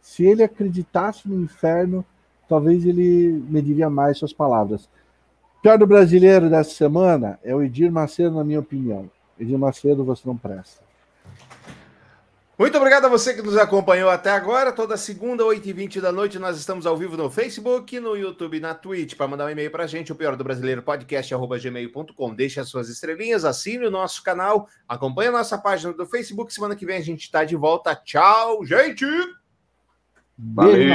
[0.00, 2.04] se ele acreditasse no inferno,
[2.48, 4.88] talvez ele mediria mais suas palavras.
[5.60, 9.10] Pior do brasileiro dessa semana é o Edir Macedo, na minha opinião.
[9.38, 10.82] Edir Macedo, você não presta.
[12.58, 14.70] Muito obrigado a você que nos acompanhou até agora.
[14.70, 19.16] Toda segunda, 8h20 da noite, nós estamos ao vivo no Facebook, no YouTube na Twitch.
[19.16, 22.34] Para mandar um e-mail para a gente, o pior do brasileiro podcast, gmail.com.
[22.34, 26.52] Deixe as suas estrelinhas, assine o nosso canal, acompanhe a nossa página do Facebook.
[26.52, 27.96] Semana que vem a gente está de volta.
[27.96, 29.06] Tchau, gente!
[30.36, 30.82] Beijo